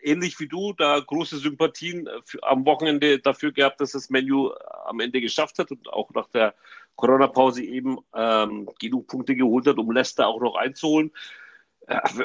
[0.05, 4.51] äh, ähnlich wie du da große Sympathien für, am Wochenende dafür gehabt, dass das Menu
[4.84, 6.55] am Ende geschafft hat und auch nach der
[6.95, 11.12] Corona-Pause eben ähm, genug Punkte geholt hat, um Leicester auch noch einzuholen.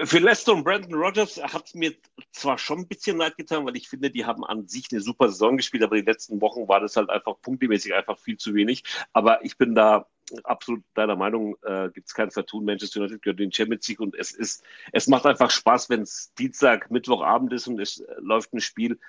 [0.04, 1.94] Für Leicester und Brandon Rogers hat es mir
[2.32, 5.30] zwar schon ein bisschen leid getan, weil ich finde, die haben an sich eine super
[5.30, 8.84] Saison gespielt, aber die letzten Wochen war das halt einfach punktemäßig einfach viel zu wenig.
[9.14, 10.08] Aber ich bin da
[10.44, 12.66] absolut deiner Meinung, äh, gibt es kein Vertun.
[12.66, 16.02] Manchester United gehört in den Champions League und es ist, es macht einfach Spaß, wenn
[16.02, 19.00] es Dienstag, Mittwochabend ist und es äh, läuft ein Spiel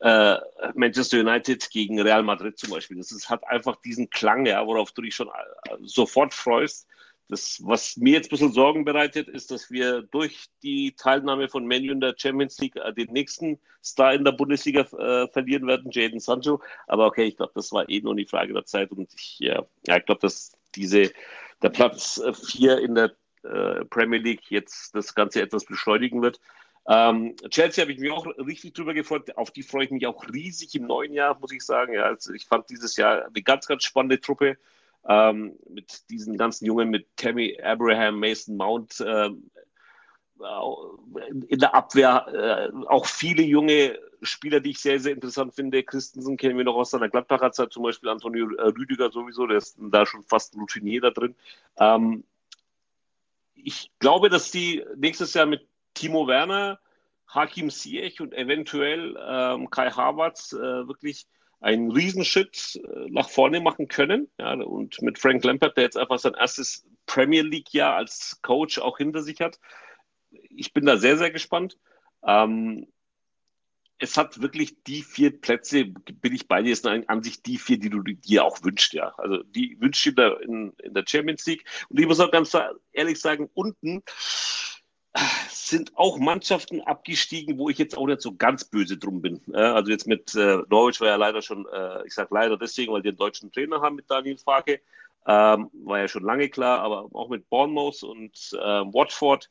[0.00, 0.36] äh,
[0.74, 2.96] Manchester United gegen Real Madrid zum Beispiel.
[2.96, 6.86] Das ist, hat einfach diesen Klang, ja, worauf du dich schon äh, sofort freust.
[7.28, 11.66] Das, was mir jetzt ein bisschen Sorgen bereitet, ist, dass wir durch die Teilnahme von
[11.66, 15.90] Menu in der Champions League äh, den nächsten Star in der Bundesliga äh, verlieren werden,
[15.90, 16.60] Jaden Sancho.
[16.86, 18.90] Aber okay, ich glaube, das war eh nur die Frage der Zeit.
[18.90, 21.12] Und ich, ja, ja ich glaube, dass diese,
[21.62, 22.20] der Platz
[22.52, 23.12] 4 äh, in der
[23.42, 26.40] äh, Premier League jetzt das Ganze etwas beschleunigen wird.
[26.86, 29.36] Ähm, Chelsea habe ich mich auch richtig drüber gefreut.
[29.36, 31.94] Auf die freue ich mich auch riesig im neuen Jahr, muss ich sagen.
[31.94, 34.58] Ja, also ich fand dieses Jahr eine ganz, ganz spannende Truppe
[35.08, 39.50] ähm, mit diesen ganzen Jungen, mit Tammy Abraham, Mason Mount ähm,
[41.48, 45.82] in der Abwehr äh, auch viele junge Spieler, die ich sehr, sehr interessant finde.
[45.82, 49.58] Christensen kennen wir noch aus seiner Gladbacher Zeit, zum Beispiel Antonio äh, Rüdiger sowieso, der
[49.58, 51.34] ist da schon fast ein Routinier da drin.
[51.78, 52.24] Ähm,
[53.54, 56.80] ich glaube, dass die nächstes Jahr mit Timo Werner,
[57.28, 61.26] Hakim Ziyech und eventuell ähm, Kai Havertz äh, wirklich
[61.64, 64.28] einen Riesenschritt äh, nach vorne machen können.
[64.38, 68.98] Ja, und mit Frank Lampert, der jetzt einfach sein erstes Premier League-Jahr als Coach auch
[68.98, 69.58] hinter sich hat.
[70.30, 71.78] Ich bin da sehr, sehr gespannt.
[72.22, 72.86] Ähm,
[73.98, 77.78] es hat wirklich die vier Plätze, bin ich bei dir, ist an sich die vier,
[77.78, 79.14] die du dir auch wünschst, ja.
[79.16, 81.64] Also die wünschst du dir in, in der Champions League.
[81.88, 82.54] Und ich muss auch ganz
[82.92, 84.02] ehrlich sagen, unten
[85.48, 89.40] sind auch Mannschaften abgestiegen, wo ich jetzt auch nicht so ganz böse drum bin.
[89.54, 93.02] Also jetzt mit äh, Norwich war ja leider schon, äh, ich sage leider deswegen, weil
[93.02, 94.80] die einen deutschen Trainer haben mit Daniel Farke,
[95.26, 99.50] ähm, war ja schon lange klar, aber auch mit Bournemouth und äh, Watford.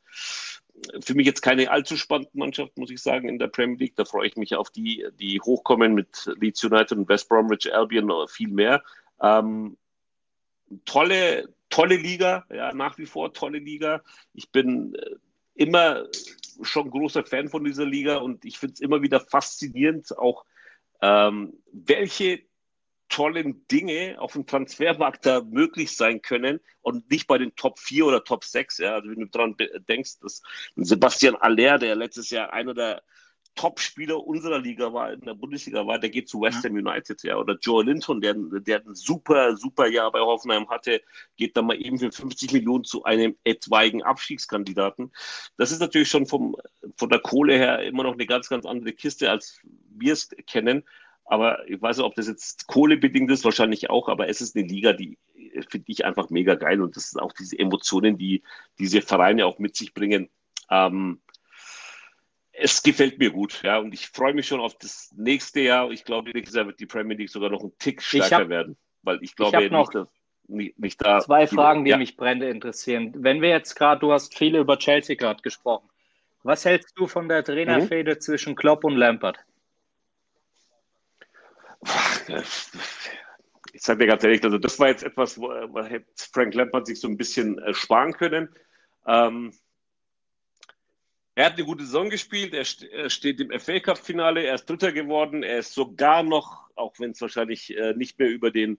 [1.00, 3.96] Für mich jetzt keine allzu spannende Mannschaft, muss ich sagen, in der Premier League.
[3.96, 8.10] Da freue ich mich auf die, die hochkommen mit Leeds United und West Bromwich Albion
[8.28, 8.82] viel mehr.
[9.20, 9.76] Ähm,
[10.84, 14.02] tolle, tolle Liga, ja, nach wie vor tolle Liga.
[14.32, 15.16] Ich bin äh,
[15.54, 16.06] immer
[16.62, 20.44] schon großer Fan von dieser Liga und ich finde es immer wieder faszinierend, auch
[21.02, 22.42] ähm, welche
[23.08, 28.06] tollen Dinge auf dem Transfermarkt da möglich sein können und nicht bei den Top 4
[28.06, 28.78] oder Top 6.
[28.78, 28.94] Ja.
[28.94, 29.56] Also wenn du daran
[29.88, 30.42] denkst, dass
[30.76, 33.02] Sebastian Aller, der letztes Jahr einer der
[33.54, 37.36] Top-Spieler unserer Liga war, in der Bundesliga war, der geht zu West Ham United, ja.
[37.36, 41.00] Oder Joe Linton, der, der ein super, super Jahr bei Hoffenheim hatte,
[41.36, 45.12] geht dann mal eben für 50 Millionen zu einem etwaigen Abstiegskandidaten.
[45.56, 46.56] Das ist natürlich schon vom,
[46.96, 50.84] von der Kohle her immer noch eine ganz, ganz andere Kiste, als wir es kennen.
[51.24, 54.66] Aber ich weiß nicht, ob das jetzt kohlebedingt ist, wahrscheinlich auch, aber es ist eine
[54.66, 55.18] Liga, die
[55.68, 58.42] finde ich einfach mega geil und das sind auch diese Emotionen, die
[58.78, 60.28] diese Vereine auch mit sich bringen.
[60.70, 61.20] Ähm,
[62.56, 65.90] es gefällt mir gut, ja, und ich freue mich schon auf das nächste Jahr.
[65.90, 68.76] Ich glaube, nächstes Jahr wird die Premier League sogar noch einen Tick stärker hab, werden,
[69.02, 70.08] weil ich glaube ich nicht, dass,
[70.46, 71.20] nicht, nicht, da.
[71.20, 71.96] Zwei Fragen, die ja.
[71.96, 73.12] mich brennend interessieren.
[73.16, 75.88] Wenn wir jetzt gerade, du hast viele über Chelsea gerade gesprochen.
[76.42, 78.20] Was hältst du von der Trainerfehde mhm.
[78.20, 79.38] zwischen Klopp und Lampard?
[83.72, 85.50] Ich sage dir ganz ehrlich, also das war jetzt etwas, wo,
[86.32, 88.54] Frank Lampard sich so ein bisschen äh, sparen können.
[89.06, 89.52] Ähm,
[91.34, 92.64] er hat eine gute Saison gespielt, er,
[93.10, 97.20] steht im FA Cup-Finale, er ist Dritter geworden, er ist sogar noch, auch wenn es
[97.20, 98.78] wahrscheinlich äh, nicht mehr über den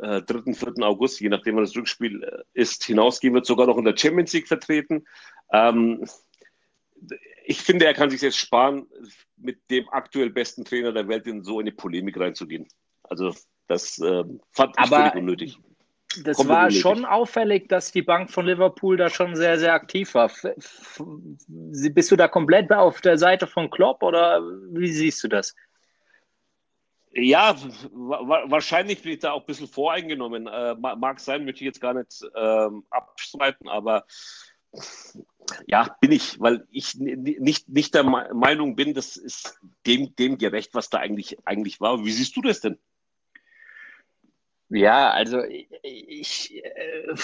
[0.00, 0.74] äh, 3., 4.
[0.82, 4.32] August, je nachdem wann das Rückspiel äh, ist, hinausgehen wird, sogar noch in der Champions
[4.32, 5.06] League vertreten.
[5.52, 6.04] Ähm,
[7.44, 8.86] ich finde, er kann sich jetzt sparen,
[9.36, 12.68] mit dem aktuell besten Trainer der Welt in so eine Polemik reinzugehen.
[13.02, 13.34] Also
[13.66, 15.58] das äh, fand ich Aber völlig unnötig
[16.24, 20.14] das Kommt war schon auffällig, dass die Bank von Liverpool da schon sehr, sehr aktiv
[20.14, 20.30] war.
[21.48, 24.42] Bist du da komplett auf der Seite von Klopp oder
[24.72, 25.54] wie siehst du das?
[27.12, 27.56] Ja,
[27.90, 30.46] wahrscheinlich bin ich da auch ein bisschen voreingenommen.
[30.46, 34.06] Äh, mag sein, möchte ich jetzt gar nicht ähm, abstreiten, aber
[35.66, 40.74] ja, bin ich, weil ich nicht, nicht der Meinung bin, das ist dem, dem gerecht,
[40.74, 42.04] was da eigentlich, eigentlich war.
[42.04, 42.78] Wie siehst du das denn?
[44.70, 45.42] Ja, also
[45.82, 47.14] ich äh,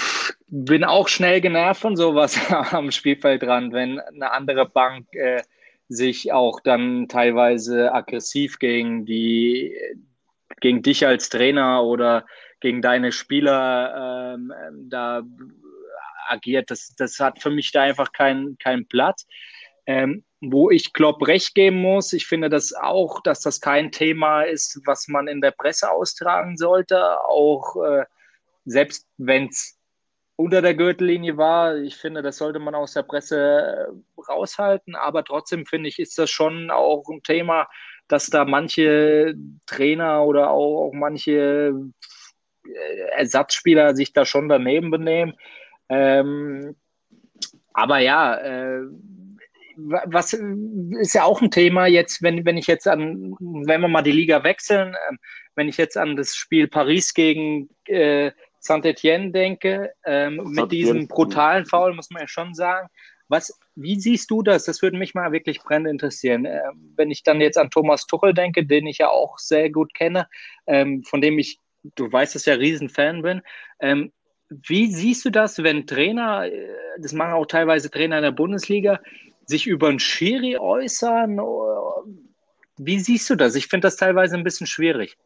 [0.48, 2.38] bin auch schnell genervt von sowas
[2.72, 5.42] am Spielfeld dran, wenn eine andere Bank äh,
[5.88, 9.76] sich auch dann teilweise aggressiv gegen die
[10.60, 12.24] gegen dich als Trainer oder
[12.60, 14.52] gegen deine Spieler ähm,
[14.88, 15.22] da
[16.28, 16.70] agiert.
[16.70, 19.26] Das, das hat für mich da einfach keinen keinen Platz.
[19.86, 22.12] Ähm, wo ich Klopp recht geben muss.
[22.12, 26.56] Ich finde das auch, dass das kein Thema ist, was man in der Presse austragen
[26.56, 27.20] sollte.
[27.28, 28.04] Auch äh,
[28.64, 29.78] selbst wenn es
[30.36, 34.94] unter der Gürtellinie war, ich finde, das sollte man aus der Presse äh, raushalten.
[34.96, 37.68] Aber trotzdem finde ich, ist das schon auch ein Thema,
[38.08, 39.34] dass da manche
[39.66, 41.74] Trainer oder auch, auch manche
[42.66, 45.34] äh, Ersatzspieler sich da schon daneben benehmen.
[45.88, 46.76] Ähm,
[47.72, 48.82] aber ja, äh,
[49.76, 54.02] was ist ja auch ein Thema jetzt, wenn, wenn ich jetzt an, wenn wir mal
[54.02, 55.16] die Liga wechseln, äh,
[55.54, 61.66] wenn ich jetzt an das Spiel Paris gegen äh, Saint-Etienne denke, ähm, mit diesem brutalen
[61.66, 62.88] Foul, muss man ja schon sagen.
[63.28, 64.64] Was, wie siehst du das?
[64.64, 66.44] Das würde mich mal wirklich brennend interessieren.
[66.44, 66.60] Äh,
[66.96, 70.28] wenn ich dann jetzt an Thomas Tuchel denke, den ich ja auch sehr gut kenne,
[70.66, 71.58] ähm, von dem ich,
[71.94, 73.42] du weißt, dass ich ja Riesenfan bin.
[73.80, 74.12] Ähm,
[74.48, 76.68] wie siehst du das, wenn Trainer, äh,
[76.98, 79.00] das machen auch teilweise Trainer in der Bundesliga,
[79.46, 81.40] sich über einen Schiri äußern?
[82.76, 83.54] Wie siehst du das?
[83.54, 85.16] Ich finde das teilweise ein bisschen schwierig.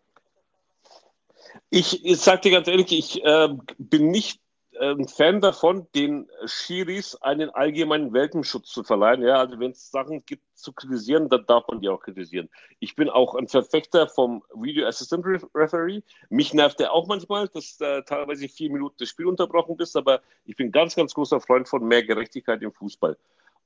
[1.70, 3.48] Ich, ich sage dir ganz ehrlich, ich äh,
[3.78, 4.40] bin nicht
[4.78, 9.22] äh, ein Fan davon, den Schiris einen allgemeinen Welpenschutz zu verleihen.
[9.22, 12.48] Ja, also wenn es Sachen gibt zu kritisieren, dann darf man die auch kritisieren.
[12.78, 16.02] Ich bin auch ein Verfechter vom Video Assistant Referee.
[16.30, 20.20] Mich nervt der auch manchmal, dass äh, teilweise vier Minuten das Spiel unterbrochen bist, aber
[20.44, 23.16] ich bin ganz, ganz großer Freund von mehr Gerechtigkeit im Fußball.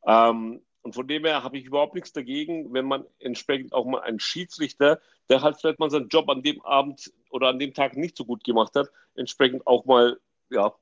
[0.07, 4.01] Ähm, und von dem her habe ich überhaupt nichts dagegen, wenn man entsprechend auch mal
[4.01, 7.97] einen Schiedsrichter, der halt vielleicht mal seinen Job an dem Abend oder an dem Tag
[7.97, 10.19] nicht so gut gemacht hat, entsprechend auch mal
[10.51, 10.75] ja,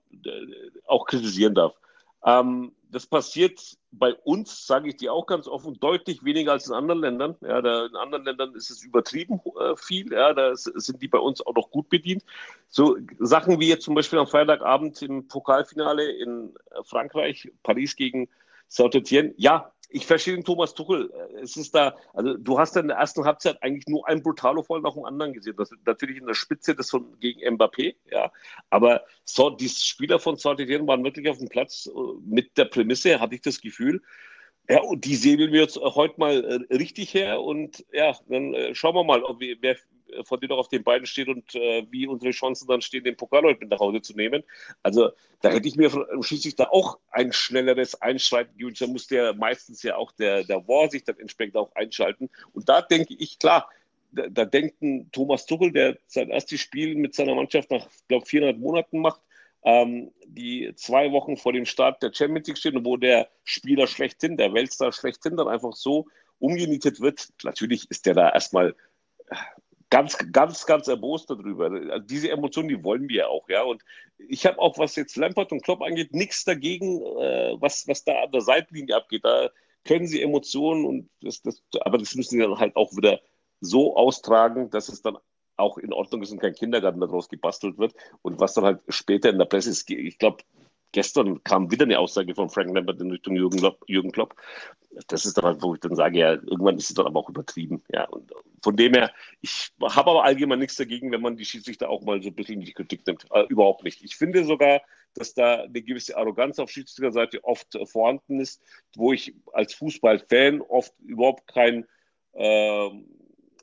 [0.86, 1.74] auch kritisieren darf.
[2.24, 6.74] Ähm, das passiert bei uns, sage ich dir auch ganz offen, deutlich weniger als in
[6.74, 7.36] anderen Ländern.
[7.40, 10.12] Ja, da, in anderen Ländern ist es übertrieben äh, viel.
[10.12, 12.24] Ja, da sind die bei uns auch noch gut bedient.
[12.68, 18.28] So Sachen wie jetzt zum Beispiel am Freitagabend im Pokalfinale in Frankreich, Paris gegen
[18.70, 21.12] Saint-Etienne, ja, ich verstehe den Thomas Tuchel.
[21.42, 24.80] Es ist da, also du hast in der ersten Halbzeit eigentlich nur ein brutalo Fall
[24.80, 25.56] nach dem anderen gesehen.
[25.56, 28.30] Das natürlich in der Spitze das von gegen Mbappé, ja.
[28.70, 31.90] Aber so, die Spieler von Saint-Etienne waren wirklich auf dem Platz äh,
[32.24, 34.00] mit der Prämisse, hatte ich das Gefühl.
[34.68, 38.72] Ja, und die sehen wir jetzt heute mal äh, richtig her und ja, dann äh,
[38.72, 39.76] schauen wir mal, ob wir, wer,
[40.24, 43.16] von denen auch auf den beiden steht und äh, wie unsere Chancen dann stehen, den
[43.16, 44.42] Pokal heute mit nach Hause zu nehmen.
[44.82, 45.10] Also
[45.42, 45.90] da hätte ich mir
[46.20, 48.82] schließlich da auch ein schnelleres Einschreiten gewünscht.
[48.82, 52.30] Da muss der meistens ja auch der, der War sich dann entsprechend auch einschalten.
[52.52, 53.68] Und da denke ich, klar,
[54.12, 58.26] da, da denkt ein Thomas Tuchel, der sein erstes Spiel mit seiner Mannschaft nach, glaube
[58.26, 59.20] 400 Monaten macht,
[59.62, 64.36] ähm, die zwei Wochen vor dem Start der Champions League stehen wo der Spieler schlechthin,
[64.36, 66.06] der Weltstar schlechthin dann einfach so
[66.38, 67.28] umgenietet wird.
[67.42, 68.74] Natürlich ist der da erstmal
[69.90, 71.70] ganz, ganz, ganz erbost darüber.
[71.70, 73.62] Also diese Emotionen, die wollen wir auch, ja.
[73.62, 73.82] Und
[74.18, 78.22] ich habe auch, was jetzt Lampert und Klopp angeht, nichts dagegen, äh, was, was da
[78.22, 79.24] an der Seitenlinie abgeht.
[79.24, 79.50] Da
[79.84, 83.20] können sie Emotionen und das, das, aber das müssen sie dann halt auch wieder
[83.60, 85.18] so austragen, dass es dann
[85.56, 87.94] auch in Ordnung ist und kein Kindergarten daraus gebastelt wird.
[88.22, 90.38] Und was dann halt später in der Presse ist, ich glaube,
[90.92, 94.34] gestern kam wieder eine Aussage von Frank Lambert in Richtung Jürgen, Klopp, Jürgen Klopp.
[95.06, 97.28] Das ist dann halt, wo ich dann sage, ja, irgendwann ist es dann aber auch
[97.28, 97.82] übertrieben.
[97.92, 98.32] Ja, und
[98.62, 102.20] von dem her, ich habe aber allgemein nichts dagegen, wenn man die Schiedsrichter auch mal
[102.22, 103.24] so ein bisschen in die Kritik nimmt.
[103.30, 104.02] Äh, überhaupt nicht.
[104.02, 104.82] Ich finde sogar,
[105.14, 108.60] dass da eine gewisse Arroganz auf Schiedsrichterseite oft vorhanden ist,
[108.96, 111.86] wo ich als Fußballfan oft überhaupt kein
[112.32, 112.90] äh,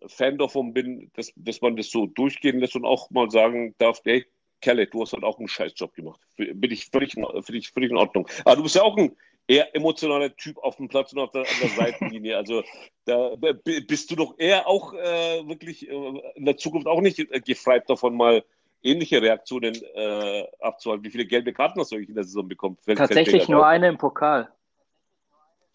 [0.08, 4.02] Fan davon bin, dass, dass man das so durchgehen lässt und auch mal sagen darf,
[4.06, 4.26] hey,
[4.62, 6.20] Kerle, du hast halt auch einen Scheißjob gemacht.
[6.36, 8.28] Bin ich völlig, völlig, völlig in Ordnung.
[8.46, 9.16] Aber du bist ja auch ein
[9.48, 12.38] eher emotionaler Typ auf dem Platz und auf der, an der Seitenlinie.
[12.38, 12.64] Also
[13.06, 13.34] da
[13.64, 18.16] bist du doch eher auch äh, wirklich äh, in der Zukunft auch nicht gefreit davon,
[18.16, 18.44] mal
[18.84, 21.06] ähnliche Reaktionen äh, abzuhalten.
[21.06, 22.78] Wie viele gelbe Karten hast du eigentlich in der Saison bekommen?
[22.86, 24.50] Tatsächlich nur eine im Pokal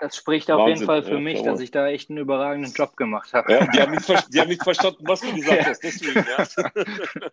[0.03, 0.75] das spricht auf Wahnsinn.
[0.75, 3.53] jeden Fall für ja, mich, dass ich da echt einen überragenden Job gemacht habe.
[3.53, 7.31] Ja, die, haben nicht, die, haben nicht, verstanden, was du gesagt hast, deswegen, ja.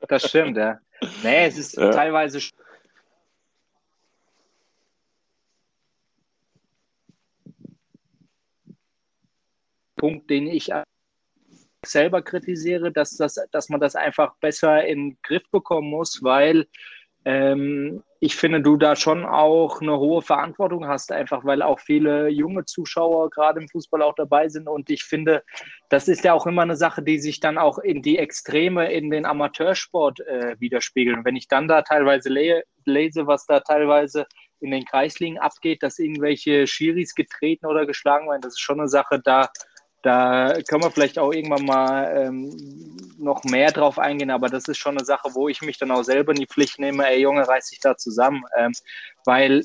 [0.08, 0.80] Das stimmt, ja.
[1.22, 2.40] Nee, es ist teilweise.
[9.94, 10.72] Punkt, den ich
[11.86, 16.66] selber kritisiere, dass, das, dass man das einfach besser in den Griff bekommen muss, weil
[17.24, 22.28] ähm, ich finde, du da schon auch eine hohe Verantwortung hast, einfach weil auch viele
[22.28, 24.66] junge Zuschauer gerade im Fußball auch dabei sind.
[24.66, 25.42] Und ich finde,
[25.90, 29.10] das ist ja auch immer eine Sache, die sich dann auch in die Extreme in
[29.10, 31.24] den Amateursport äh, widerspiegeln.
[31.24, 34.26] Wenn ich dann da teilweise le lese, was da teilweise
[34.60, 38.88] in den Kreisligen abgeht, dass irgendwelche Schiris getreten oder geschlagen werden, das ist schon eine
[38.88, 39.50] Sache, da
[40.04, 44.76] da können wir vielleicht auch irgendwann mal ähm, noch mehr drauf eingehen, aber das ist
[44.76, 47.48] schon eine Sache, wo ich mich dann auch selber in die Pflicht nehme, ey Junge,
[47.48, 48.72] reiß dich da zusammen, ähm,
[49.24, 49.64] weil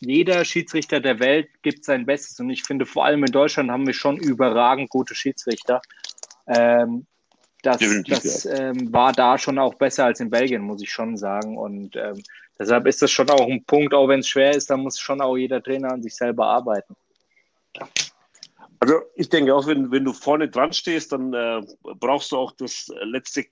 [0.00, 3.86] jeder Schiedsrichter der Welt gibt sein Bestes und ich finde, vor allem in Deutschland haben
[3.86, 5.80] wir schon überragend gute Schiedsrichter.
[6.46, 7.06] Ähm,
[7.62, 11.56] das, das ähm, war da schon auch besser als in Belgien, muss ich schon sagen.
[11.56, 12.22] Und ähm,
[12.58, 15.22] deshalb ist das schon auch ein Punkt, auch wenn es schwer ist, da muss schon
[15.22, 16.94] auch jeder Trainer an sich selber arbeiten.
[18.80, 22.52] Also ich denke auch, wenn, wenn du vorne dran stehst, dann äh, brauchst du auch
[22.52, 23.46] das letzte äh,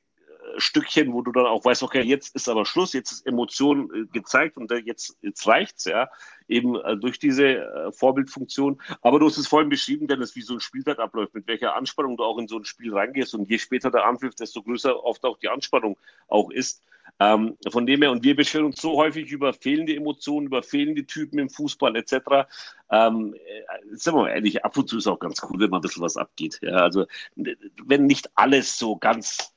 [0.57, 4.07] Stückchen, wo du dann auch weißt, okay, jetzt ist aber Schluss, jetzt ist Emotion äh,
[4.13, 6.09] gezeigt und äh, jetzt, jetzt reicht's, ja,
[6.47, 8.81] eben durch diese Vorbildfunktion.
[9.03, 12.17] Aber du hast es vorhin beschrieben, Dennis, wie so ein Spieltag abläuft, mit welcher Anspannung
[12.17, 15.25] du auch in so ein Spiel reingehst und je später der Anpfiff, desto größer oft
[15.25, 15.99] auch die Anspannung
[16.29, 16.85] auch ist.
[17.19, 21.07] Ähm, von dem her, und wir beschweren uns so häufig über fehlende Emotionen, über fehlende
[21.07, 22.47] Typen im Fußball etc.
[22.91, 25.79] Ähm, äh, sind wir mal ehrlich, ab und zu ist auch ganz cool, wenn mal
[25.79, 26.59] ein bisschen was abgeht.
[26.63, 29.55] Ja, also, wenn nicht alles so ganz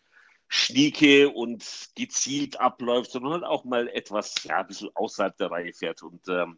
[0.47, 5.73] schnieke und gezielt abläuft, sondern halt auch mal etwas, ja, ein bisschen außerhalb der Reihe
[5.73, 6.01] fährt.
[6.01, 6.57] Und ähm,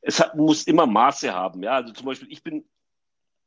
[0.00, 1.62] es hat, muss immer Maße haben.
[1.62, 2.64] Ja, also zum Beispiel, ich bin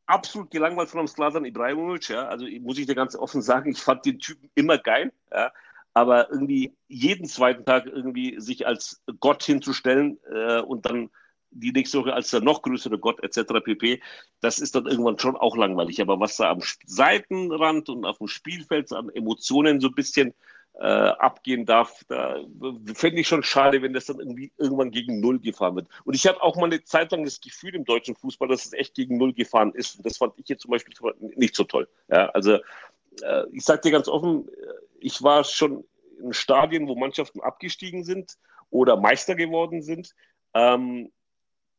[0.06, 2.10] absolut gelangweilt von einem Slatan Ibrahimovic.
[2.10, 5.12] Ja, also muss ich dir ganz offen sagen, ich fand den Typen immer geil.
[5.32, 5.52] Ja,
[5.94, 11.10] aber irgendwie jeden zweiten Tag irgendwie sich als Gott hinzustellen äh, und dann
[11.56, 13.64] die nächste Woche als der noch größere Gott etc.
[13.64, 14.02] pp.
[14.42, 16.02] Das ist dann irgendwann schon auch langweilig.
[16.02, 20.34] Aber was da am Seitenrand und auf dem Spielfeld an Emotionen so ein bisschen
[20.80, 22.38] äh, abgehen darf, da
[22.96, 25.88] fände ich schon schade, wenn das dann irgendwie irgendwann gegen Null gefahren wird.
[26.04, 28.74] Und ich habe auch mal eine Zeit lang das Gefühl im deutschen Fußball, dass es
[28.74, 29.98] echt gegen Null gefahren ist.
[29.98, 30.96] Und das fand ich jetzt zum Beispiel
[31.36, 31.88] nicht so toll.
[32.08, 32.58] Ja, also
[33.22, 34.48] äh, ich sage dir ganz offen,
[35.04, 35.84] ich war schon
[36.20, 38.38] in Stadien, wo Mannschaften abgestiegen sind
[38.70, 40.16] oder Meister geworden sind.
[40.54, 41.12] Ähm,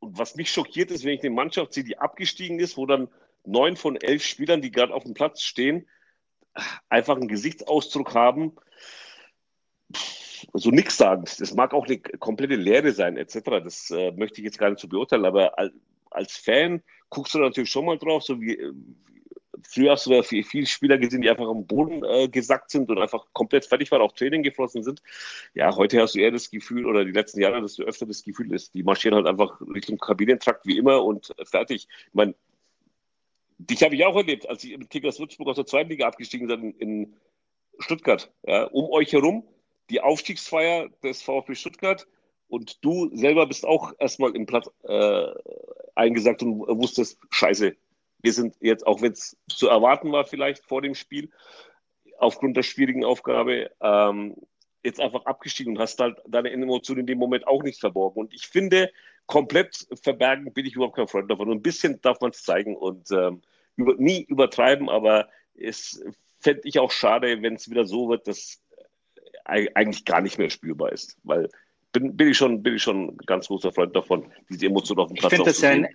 [0.00, 3.08] und was mich schockiert ist, wenn ich eine Mannschaft sehe, die abgestiegen ist, wo dann
[3.44, 5.88] neun von elf Spielern, die gerade auf dem Platz stehen,
[6.88, 8.54] einfach einen Gesichtsausdruck haben,
[10.52, 11.24] so nichts sagen.
[11.24, 13.40] Das mag auch eine komplette Lehre sein, etc.
[13.64, 15.54] Das äh, möchte ich jetzt gar nicht so beurteilen, aber
[16.10, 18.58] als Fan guckst du natürlich schon mal drauf, so wie,
[19.68, 22.98] früher hast du viel, viele Spieler gesehen, die einfach am Boden äh, gesackt sind und
[22.98, 25.02] einfach komplett fertig waren, auch Training geflossen sind.
[25.54, 28.22] Ja, heute hast du eher das Gefühl, oder die letzten Jahre hast du öfter das
[28.22, 31.88] Gefühl, dass die marschieren halt einfach Richtung Kabinentrakt wie immer und fertig.
[32.08, 32.34] Ich meine,
[33.58, 36.46] dich habe ich auch erlebt, als ich mit Kickers Würzburg aus der zweiten Liga abgestiegen
[36.46, 37.16] bin in
[37.78, 38.32] Stuttgart.
[38.46, 39.46] Ja, um euch herum
[39.90, 42.06] die Aufstiegsfeier des VfB Stuttgart
[42.48, 45.26] und du selber bist auch erstmal im Platz äh,
[45.94, 47.76] eingesagt und wusstest, scheiße,
[48.24, 51.30] wir sind jetzt, auch wenn es zu erwarten war, vielleicht vor dem Spiel,
[52.18, 54.34] aufgrund der schwierigen Aufgabe, ähm,
[54.82, 58.20] jetzt einfach abgestiegen und hast halt deine Emotionen in dem Moment auch nicht verborgen.
[58.20, 58.90] Und ich finde,
[59.26, 61.50] komplett verbergen bin ich überhaupt kein Freund davon.
[61.50, 63.42] Und ein bisschen darf man es zeigen und ähm,
[63.76, 66.02] über, nie übertreiben, aber es
[66.40, 68.62] fände ich auch schade, wenn es wieder so wird, dass
[69.44, 71.18] eigentlich gar nicht mehr spürbar ist.
[71.24, 71.50] Weil
[71.92, 75.16] bin, bin, ich schon, bin ich schon ganz großer Freund davon, diese Emotionen auf dem
[75.16, 75.88] Platz Ich finde das ja ein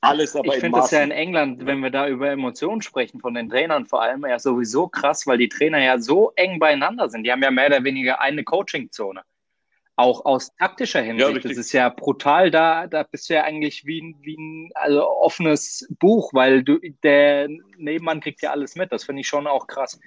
[0.00, 3.34] alles aber Ich finde das ja in England, wenn wir da über Emotionen sprechen, von
[3.34, 7.24] den Trainern vor allem, ja sowieso krass, weil die Trainer ja so eng beieinander sind.
[7.24, 9.22] Die haben ja mehr oder weniger eine Coaching-Zone.
[9.96, 11.28] auch aus taktischer Hinsicht.
[11.28, 14.70] Ja, das ist ja brutal, da, da bist du ja eigentlich wie, ein, wie ein
[14.74, 18.92] also offenes Buch, weil du, der Nebenmann kriegt ja alles mit.
[18.92, 19.98] Das finde ich schon auch krass.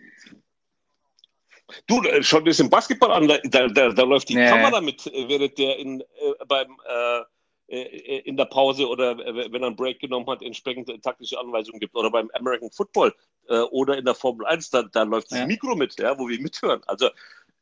[1.88, 4.48] Du, äh, schau dir das im Basketball an, da, da, da läuft die nee.
[4.48, 6.06] Kamera mit, äh, während der in, äh,
[6.48, 7.24] beim, äh, äh,
[7.72, 11.96] in der Pause oder wenn er einen Break genommen hat, entsprechend taktische Anweisungen gibt.
[11.96, 13.14] Oder beim American Football
[13.48, 15.48] äh, oder in der Formel 1, da, da läuft das ja.
[15.48, 16.82] Mikro mit, ja, wo wir mithören.
[16.88, 17.10] Also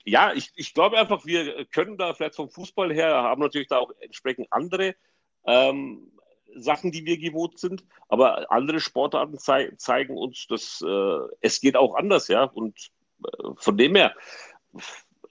[0.06, 3.78] ja, ich, ich glaube einfach, wir können da vielleicht vom Fußball her, haben natürlich da
[3.78, 4.96] auch entsprechend andere
[5.46, 6.12] ähm,
[6.56, 11.76] Sachen, die wir gewohnt sind, aber andere Sportarten zei zeigen uns, dass äh, es geht
[11.76, 12.46] auch anders, ja.
[12.46, 12.90] Und
[13.24, 14.16] äh, von dem her,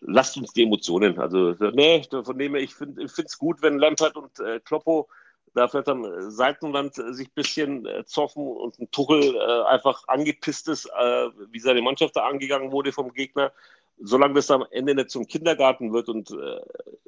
[0.01, 1.19] lasst uns die Emotionen.
[1.19, 5.09] Also, nee, von dem her, ich finde es gut, wenn Lampert und äh, Kloppo
[5.55, 10.69] da vielleicht am Seitenland sich ein bisschen äh, zoffen und ein Tuchel äh, einfach angepisst
[10.69, 13.53] ist, äh, wie seine Mannschaft da angegangen wurde vom Gegner
[14.01, 16.61] solange das am Ende nicht zum Kindergarten wird und äh,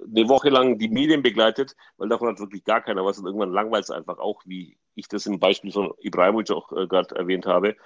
[0.04, 3.52] eine Woche lang die Medien begleitet, weil davon hat wirklich gar keiner was und irgendwann
[3.52, 7.46] langweilt es einfach auch, wie ich das im Beispiel von Ibrahimovic auch äh, gerade erwähnt
[7.46, 7.76] habe,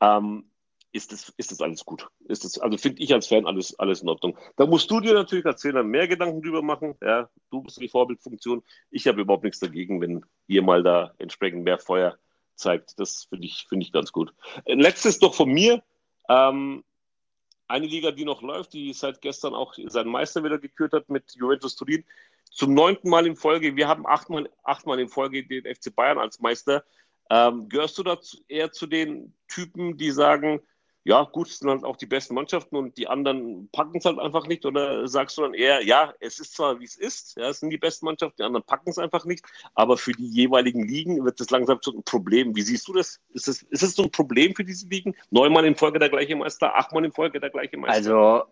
[0.00, 0.44] ähm,
[0.92, 2.06] ist, das, ist das alles gut.
[2.28, 4.36] Ist das, also finde ich als Fan alles, alles in Ordnung.
[4.56, 6.94] Da musst du dir natürlich als Trainer mehr Gedanken drüber machen.
[7.00, 8.62] Ja, du bist die Vorbildfunktion.
[8.90, 12.18] Ich habe überhaupt nichts dagegen, wenn ihr mal da entsprechend mehr Feuer
[12.56, 13.00] zeigt.
[13.00, 14.34] Das finde ich, find ich ganz gut.
[14.64, 15.82] Äh, letztes doch von mir.
[16.28, 16.84] Ähm,
[17.68, 21.34] eine Liga, die noch läuft, die seit gestern auch seinen Meister wieder gekürt hat mit
[21.34, 22.04] Juventus Turin.
[22.50, 23.76] Zum neunten Mal in Folge.
[23.76, 26.84] Wir haben achtmal, achtmal in Folge den FC Bayern als Meister.
[27.30, 30.60] Ähm, gehörst du dazu eher zu den Typen, die sagen,
[31.04, 34.20] ja, gut, es sind halt auch die besten Mannschaften und die anderen packen es halt
[34.20, 34.64] einfach nicht?
[34.64, 37.70] Oder sagst du dann eher, ja, es ist zwar wie es ist, ja, es sind
[37.70, 39.44] die besten Mannschaften, die anderen packen es einfach nicht,
[39.74, 42.54] aber für die jeweiligen Ligen wird es langsam zu einem Problem.
[42.54, 43.20] Wie siehst du das?
[43.34, 45.14] Ist es ist das so ein Problem für diese Ligen?
[45.30, 47.96] Neunmal in Folge der gleiche Meister, achtmal in Folge der gleiche Meister?
[47.96, 48.44] Also,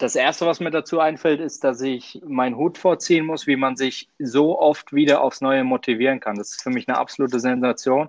[0.00, 3.76] das Erste, was mir dazu einfällt, ist, dass ich meinen Hut vorziehen muss, wie man
[3.76, 6.36] sich so oft wieder aufs Neue motivieren kann.
[6.36, 8.08] Das ist für mich eine absolute Sensation.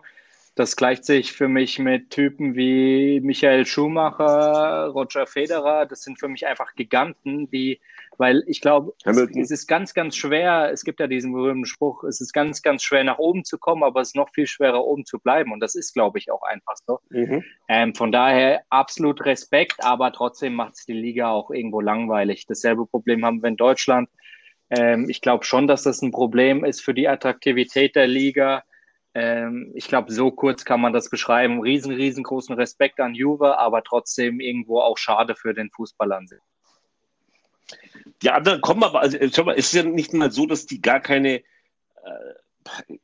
[0.56, 5.86] Das gleicht sich für mich mit Typen wie Michael Schumacher, Roger Federer.
[5.86, 7.80] Das sind für mich einfach Giganten, die,
[8.18, 10.70] weil ich glaube, es, es, ist ganz, ganz schwer.
[10.74, 13.82] Es gibt ja diesen berühmten Spruch, es ist ganz, ganz schwer nach oben zu kommen,
[13.84, 15.54] aber es ist noch viel schwerer oben zu bleiben.
[15.54, 17.00] Und das ist, glaube ich, auch einfach so.
[17.10, 17.46] Mhm.
[17.70, 22.46] Ähm, von daher absolut Respekt, aber trotzdem macht es die Liga auch irgendwo langweilig.
[22.46, 24.10] Dasselbe Problem haben wir in Deutschland.
[24.70, 28.64] Ähm, ich glaube schon, dass das ein Problem ist für die Attraktivität der Liga
[29.14, 31.62] ähm, ich glaube, so kurz kann man das beschreiben.
[31.62, 36.40] Riesen, riesengroßen Respekt an Juve, aber trotzdem irgendwo auch schade für den Fußball an sich.
[38.22, 40.82] Die anderen kommen aber, also schau mal, es ist ja nicht mal so, dass die
[40.82, 41.44] gar keine, äh,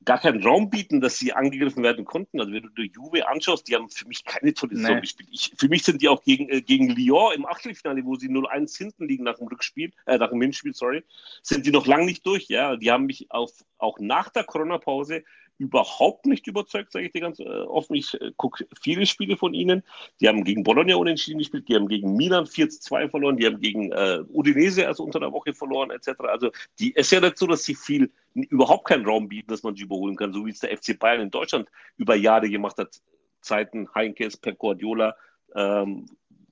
[0.05, 2.39] gar keinen Raum bieten, dass sie angegriffen werden konnten.
[2.39, 5.01] Also wenn du die Juve anschaust, die haben für mich keine tolle Saison nee.
[5.01, 5.29] gespielt.
[5.31, 8.77] Ich, für mich sind die auch gegen, äh, gegen Lyon im Achtelfinale, wo sie 0-1
[8.77, 11.03] hinten liegen nach dem Rückspiel, äh, nach dem Hinspiel, sorry,
[11.41, 12.47] sind die noch lang nicht durch.
[12.47, 15.23] Ja, die haben mich auf, auch nach der Corona-Pause
[15.57, 17.95] überhaupt nicht überzeugt, sage ich dir ganz äh, offen.
[17.95, 19.83] Ich äh, gucke viele Spiele von ihnen.
[20.19, 23.91] Die haben gegen Bologna unentschieden gespielt, die haben gegen Milan 4-2 verloren, die haben gegen
[23.91, 26.09] äh, Udinese also unter der Woche verloren, etc.
[26.21, 29.75] Also die ist ja nicht so, dass sie viel überhaupt keinen Raum bieten, dass man
[29.75, 33.01] sie überholen kann, so wie es der FC Bayern in Deutschland über Jahre gemacht hat.
[33.41, 35.15] Zeiten Heinkes, Pep Guardiola,
[35.55, 36.05] ähm,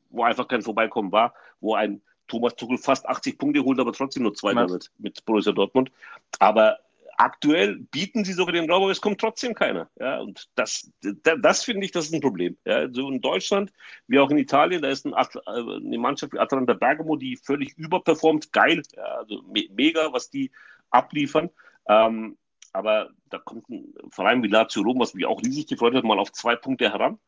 [0.09, 4.23] wo einfach kein Vorbeikommen war, wo ein Thomas Tuchel fast 80 Punkte holt, aber trotzdem
[4.23, 5.91] nur zwei damit mit Borussia Dortmund.
[6.39, 6.79] Aber
[7.17, 9.89] aktuell bieten sie sogar den Raum, aber es kommt trotzdem keiner.
[9.99, 12.57] Ja, und das, das, das finde ich, das ist ein Problem.
[12.65, 13.71] Ja, so in Deutschland,
[14.07, 17.77] wie auch in Italien, da ist ein, äh, eine Mannschaft wie Atalanta Bergamo, die völlig
[17.77, 20.51] überperformt, geil, ja, also me mega, was die
[20.89, 21.49] abliefern.
[21.87, 22.37] Ähm,
[22.73, 26.19] aber da kommt ein Verein wie Lazio Rom, was mich auch riesig gefreut hat, mal
[26.19, 27.19] auf zwei Punkte heran.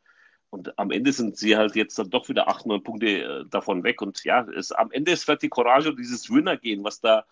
[0.49, 3.83] Und am Ende sind sie halt jetzt dann doch wieder acht, neun Punkte äh, davon
[3.83, 4.01] weg.
[4.01, 7.25] Und ja, es, am Ende ist vielleicht die Courage dieses Winner-Gehen, was da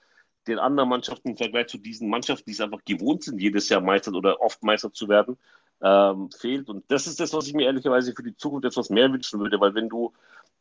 [0.47, 3.81] den anderen Mannschaften im Vergleich zu diesen Mannschaften, die es einfach gewohnt sind, jedes Jahr
[3.81, 5.37] Meister oder oft Meister zu werden,
[5.81, 6.69] ähm, fehlt.
[6.69, 9.59] Und das ist das, was ich mir ehrlicherweise für die Zukunft etwas mehr wünschen würde,
[9.59, 10.13] weil wenn du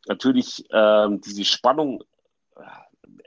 [0.07, 2.03] natürlich ähm, diese Spannung
[2.55, 2.61] äh,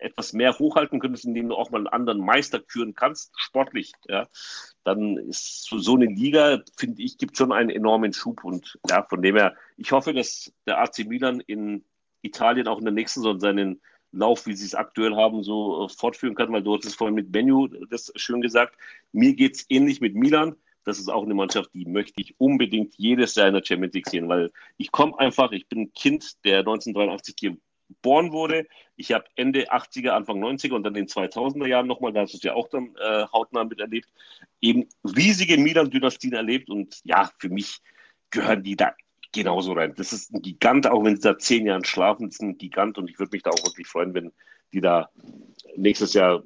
[0.01, 4.29] etwas mehr hochhalten könntest, indem du auch mal einen anderen Meister küren kannst, sportlich, ja,
[4.85, 8.45] dann ist so, eine Liga, finde ich, gibt schon einen enormen Schub.
[8.45, 11.85] Und ja, von dem her, ich hoffe, dass der AC Milan in
[12.23, 13.81] Italien auch in der nächsten Saison seinen
[14.13, 17.15] Lauf, wie sie es aktuell haben, so äh, fortführen kann, weil du hast es vorhin
[17.15, 18.77] mit Benju das schön gesagt.
[19.13, 20.57] Mir geht es ähnlich mit Milan.
[20.85, 24.09] Das ist auch eine Mannschaft, die möchte ich unbedingt jedes Jahr in der Champions League
[24.09, 27.53] sehen, weil ich komme einfach, ich bin ein Kind, der 1983
[27.89, 28.67] geboren wurde.
[28.97, 32.33] Ich habe Ende 80er, Anfang 90er und dann in den 2000er Jahren nochmal, da hast
[32.33, 34.09] du es ja auch dann äh, hautnah miterlebt,
[34.63, 37.81] eben riesige Milan-Dynastien erlebt und ja, für mich
[38.31, 38.95] gehören die da
[39.33, 39.95] genauso rein.
[39.97, 43.11] Das ist ein Gigant, auch wenn sie da zehn Jahren schlafen, ist ein Gigant und
[43.11, 44.33] ich würde mich da auch wirklich freuen, wenn
[44.73, 45.11] die da
[45.77, 46.43] nächstes Jahr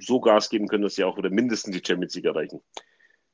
[0.00, 2.60] so Gas geben können, dass sie auch wieder mindestens die Champions League erreichen.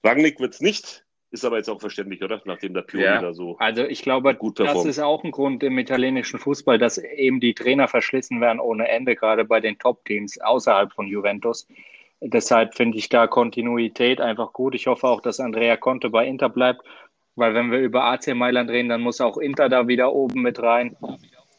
[0.03, 2.41] Rangnick wird es nicht, ist aber jetzt auch verständlich, oder?
[2.45, 3.57] Nachdem der Pioli ja, da so.
[3.59, 7.55] Also ich glaube, gut das ist auch ein Grund im italienischen Fußball, dass eben die
[7.55, 11.67] Trainer verschlissen werden ohne Ende, gerade bei den Top-Teams außerhalb von Juventus.
[12.21, 14.75] Deshalb finde ich da Kontinuität einfach gut.
[14.75, 16.83] Ich hoffe auch, dass Andrea Conte bei Inter bleibt,
[17.37, 20.63] weil wenn wir über AC Mailand reden, dann muss auch Inter da wieder oben mit
[20.63, 20.97] rein,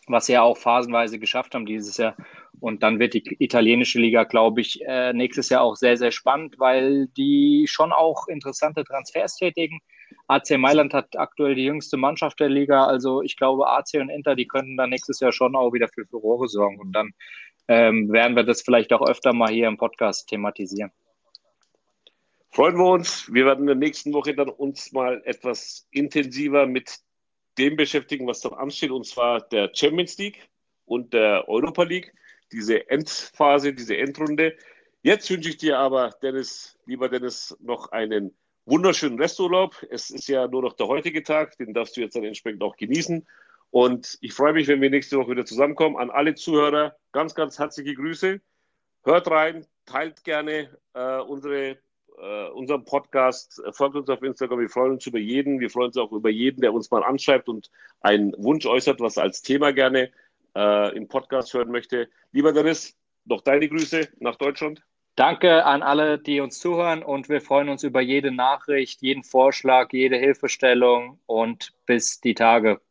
[0.08, 2.16] was sie ja auch phasenweise geschafft haben dieses Jahr.
[2.60, 6.56] Und dann wird die italienische Liga, glaube ich, äh, nächstes Jahr auch sehr, sehr spannend,
[6.58, 9.80] weil die schon auch interessante Transfers tätigen.
[10.28, 12.86] AC Mailand hat aktuell die jüngste Mannschaft der Liga.
[12.86, 16.06] Also ich glaube, AC und Inter, die könnten dann nächstes Jahr schon auch wieder für
[16.06, 16.80] Furore sorgen.
[16.80, 17.12] Und dann
[17.68, 20.92] ähm, werden wir das vielleicht auch öfter mal hier im Podcast thematisieren.
[22.56, 23.28] Freuen wir uns.
[23.34, 27.00] Wir werden in der nächsten Woche dann uns mal etwas intensiver mit
[27.58, 30.48] dem beschäftigen, was dann ansteht, und zwar der Champions League
[30.86, 32.14] und der Europa League
[32.54, 34.56] diese Endphase, diese Endrunde.
[35.02, 38.34] Jetzt wünsche ich dir aber, Dennis, lieber Dennis, noch einen
[38.64, 39.86] wunderschönen Resturlaub.
[39.90, 42.78] Es ist ja nur noch der heutige Tag, den darfst du jetzt dann entsprechend auch
[42.78, 43.28] genießen.
[43.70, 45.98] Und ich freue mich, wenn wir nächste Woche wieder zusammenkommen.
[45.98, 48.40] An alle Zuhörer ganz, ganz herzliche Grüße.
[49.04, 51.80] Hört rein, teilt gerne äh, unsere,
[52.18, 54.60] äh, unseren Podcast, folgt uns auf Instagram.
[54.60, 55.60] Wir freuen uns über jeden.
[55.60, 57.70] Wir freuen uns auch über jeden, der uns mal anschreibt und
[58.02, 60.12] einen Wunsch äußert, was als Thema gerne
[60.56, 62.10] äh, im Podcast hören möchte.
[62.32, 62.96] Lieber Dennis,
[63.26, 64.84] noch deine Grüße nach Deutschland.
[65.16, 69.94] Danke an alle, die uns zuhören und wir freuen uns über jede Nachricht, jeden Vorschlag,
[69.94, 72.82] jede Hilfestellung und bis die Tage.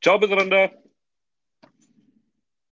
[0.00, 0.79] Ciao miteinander.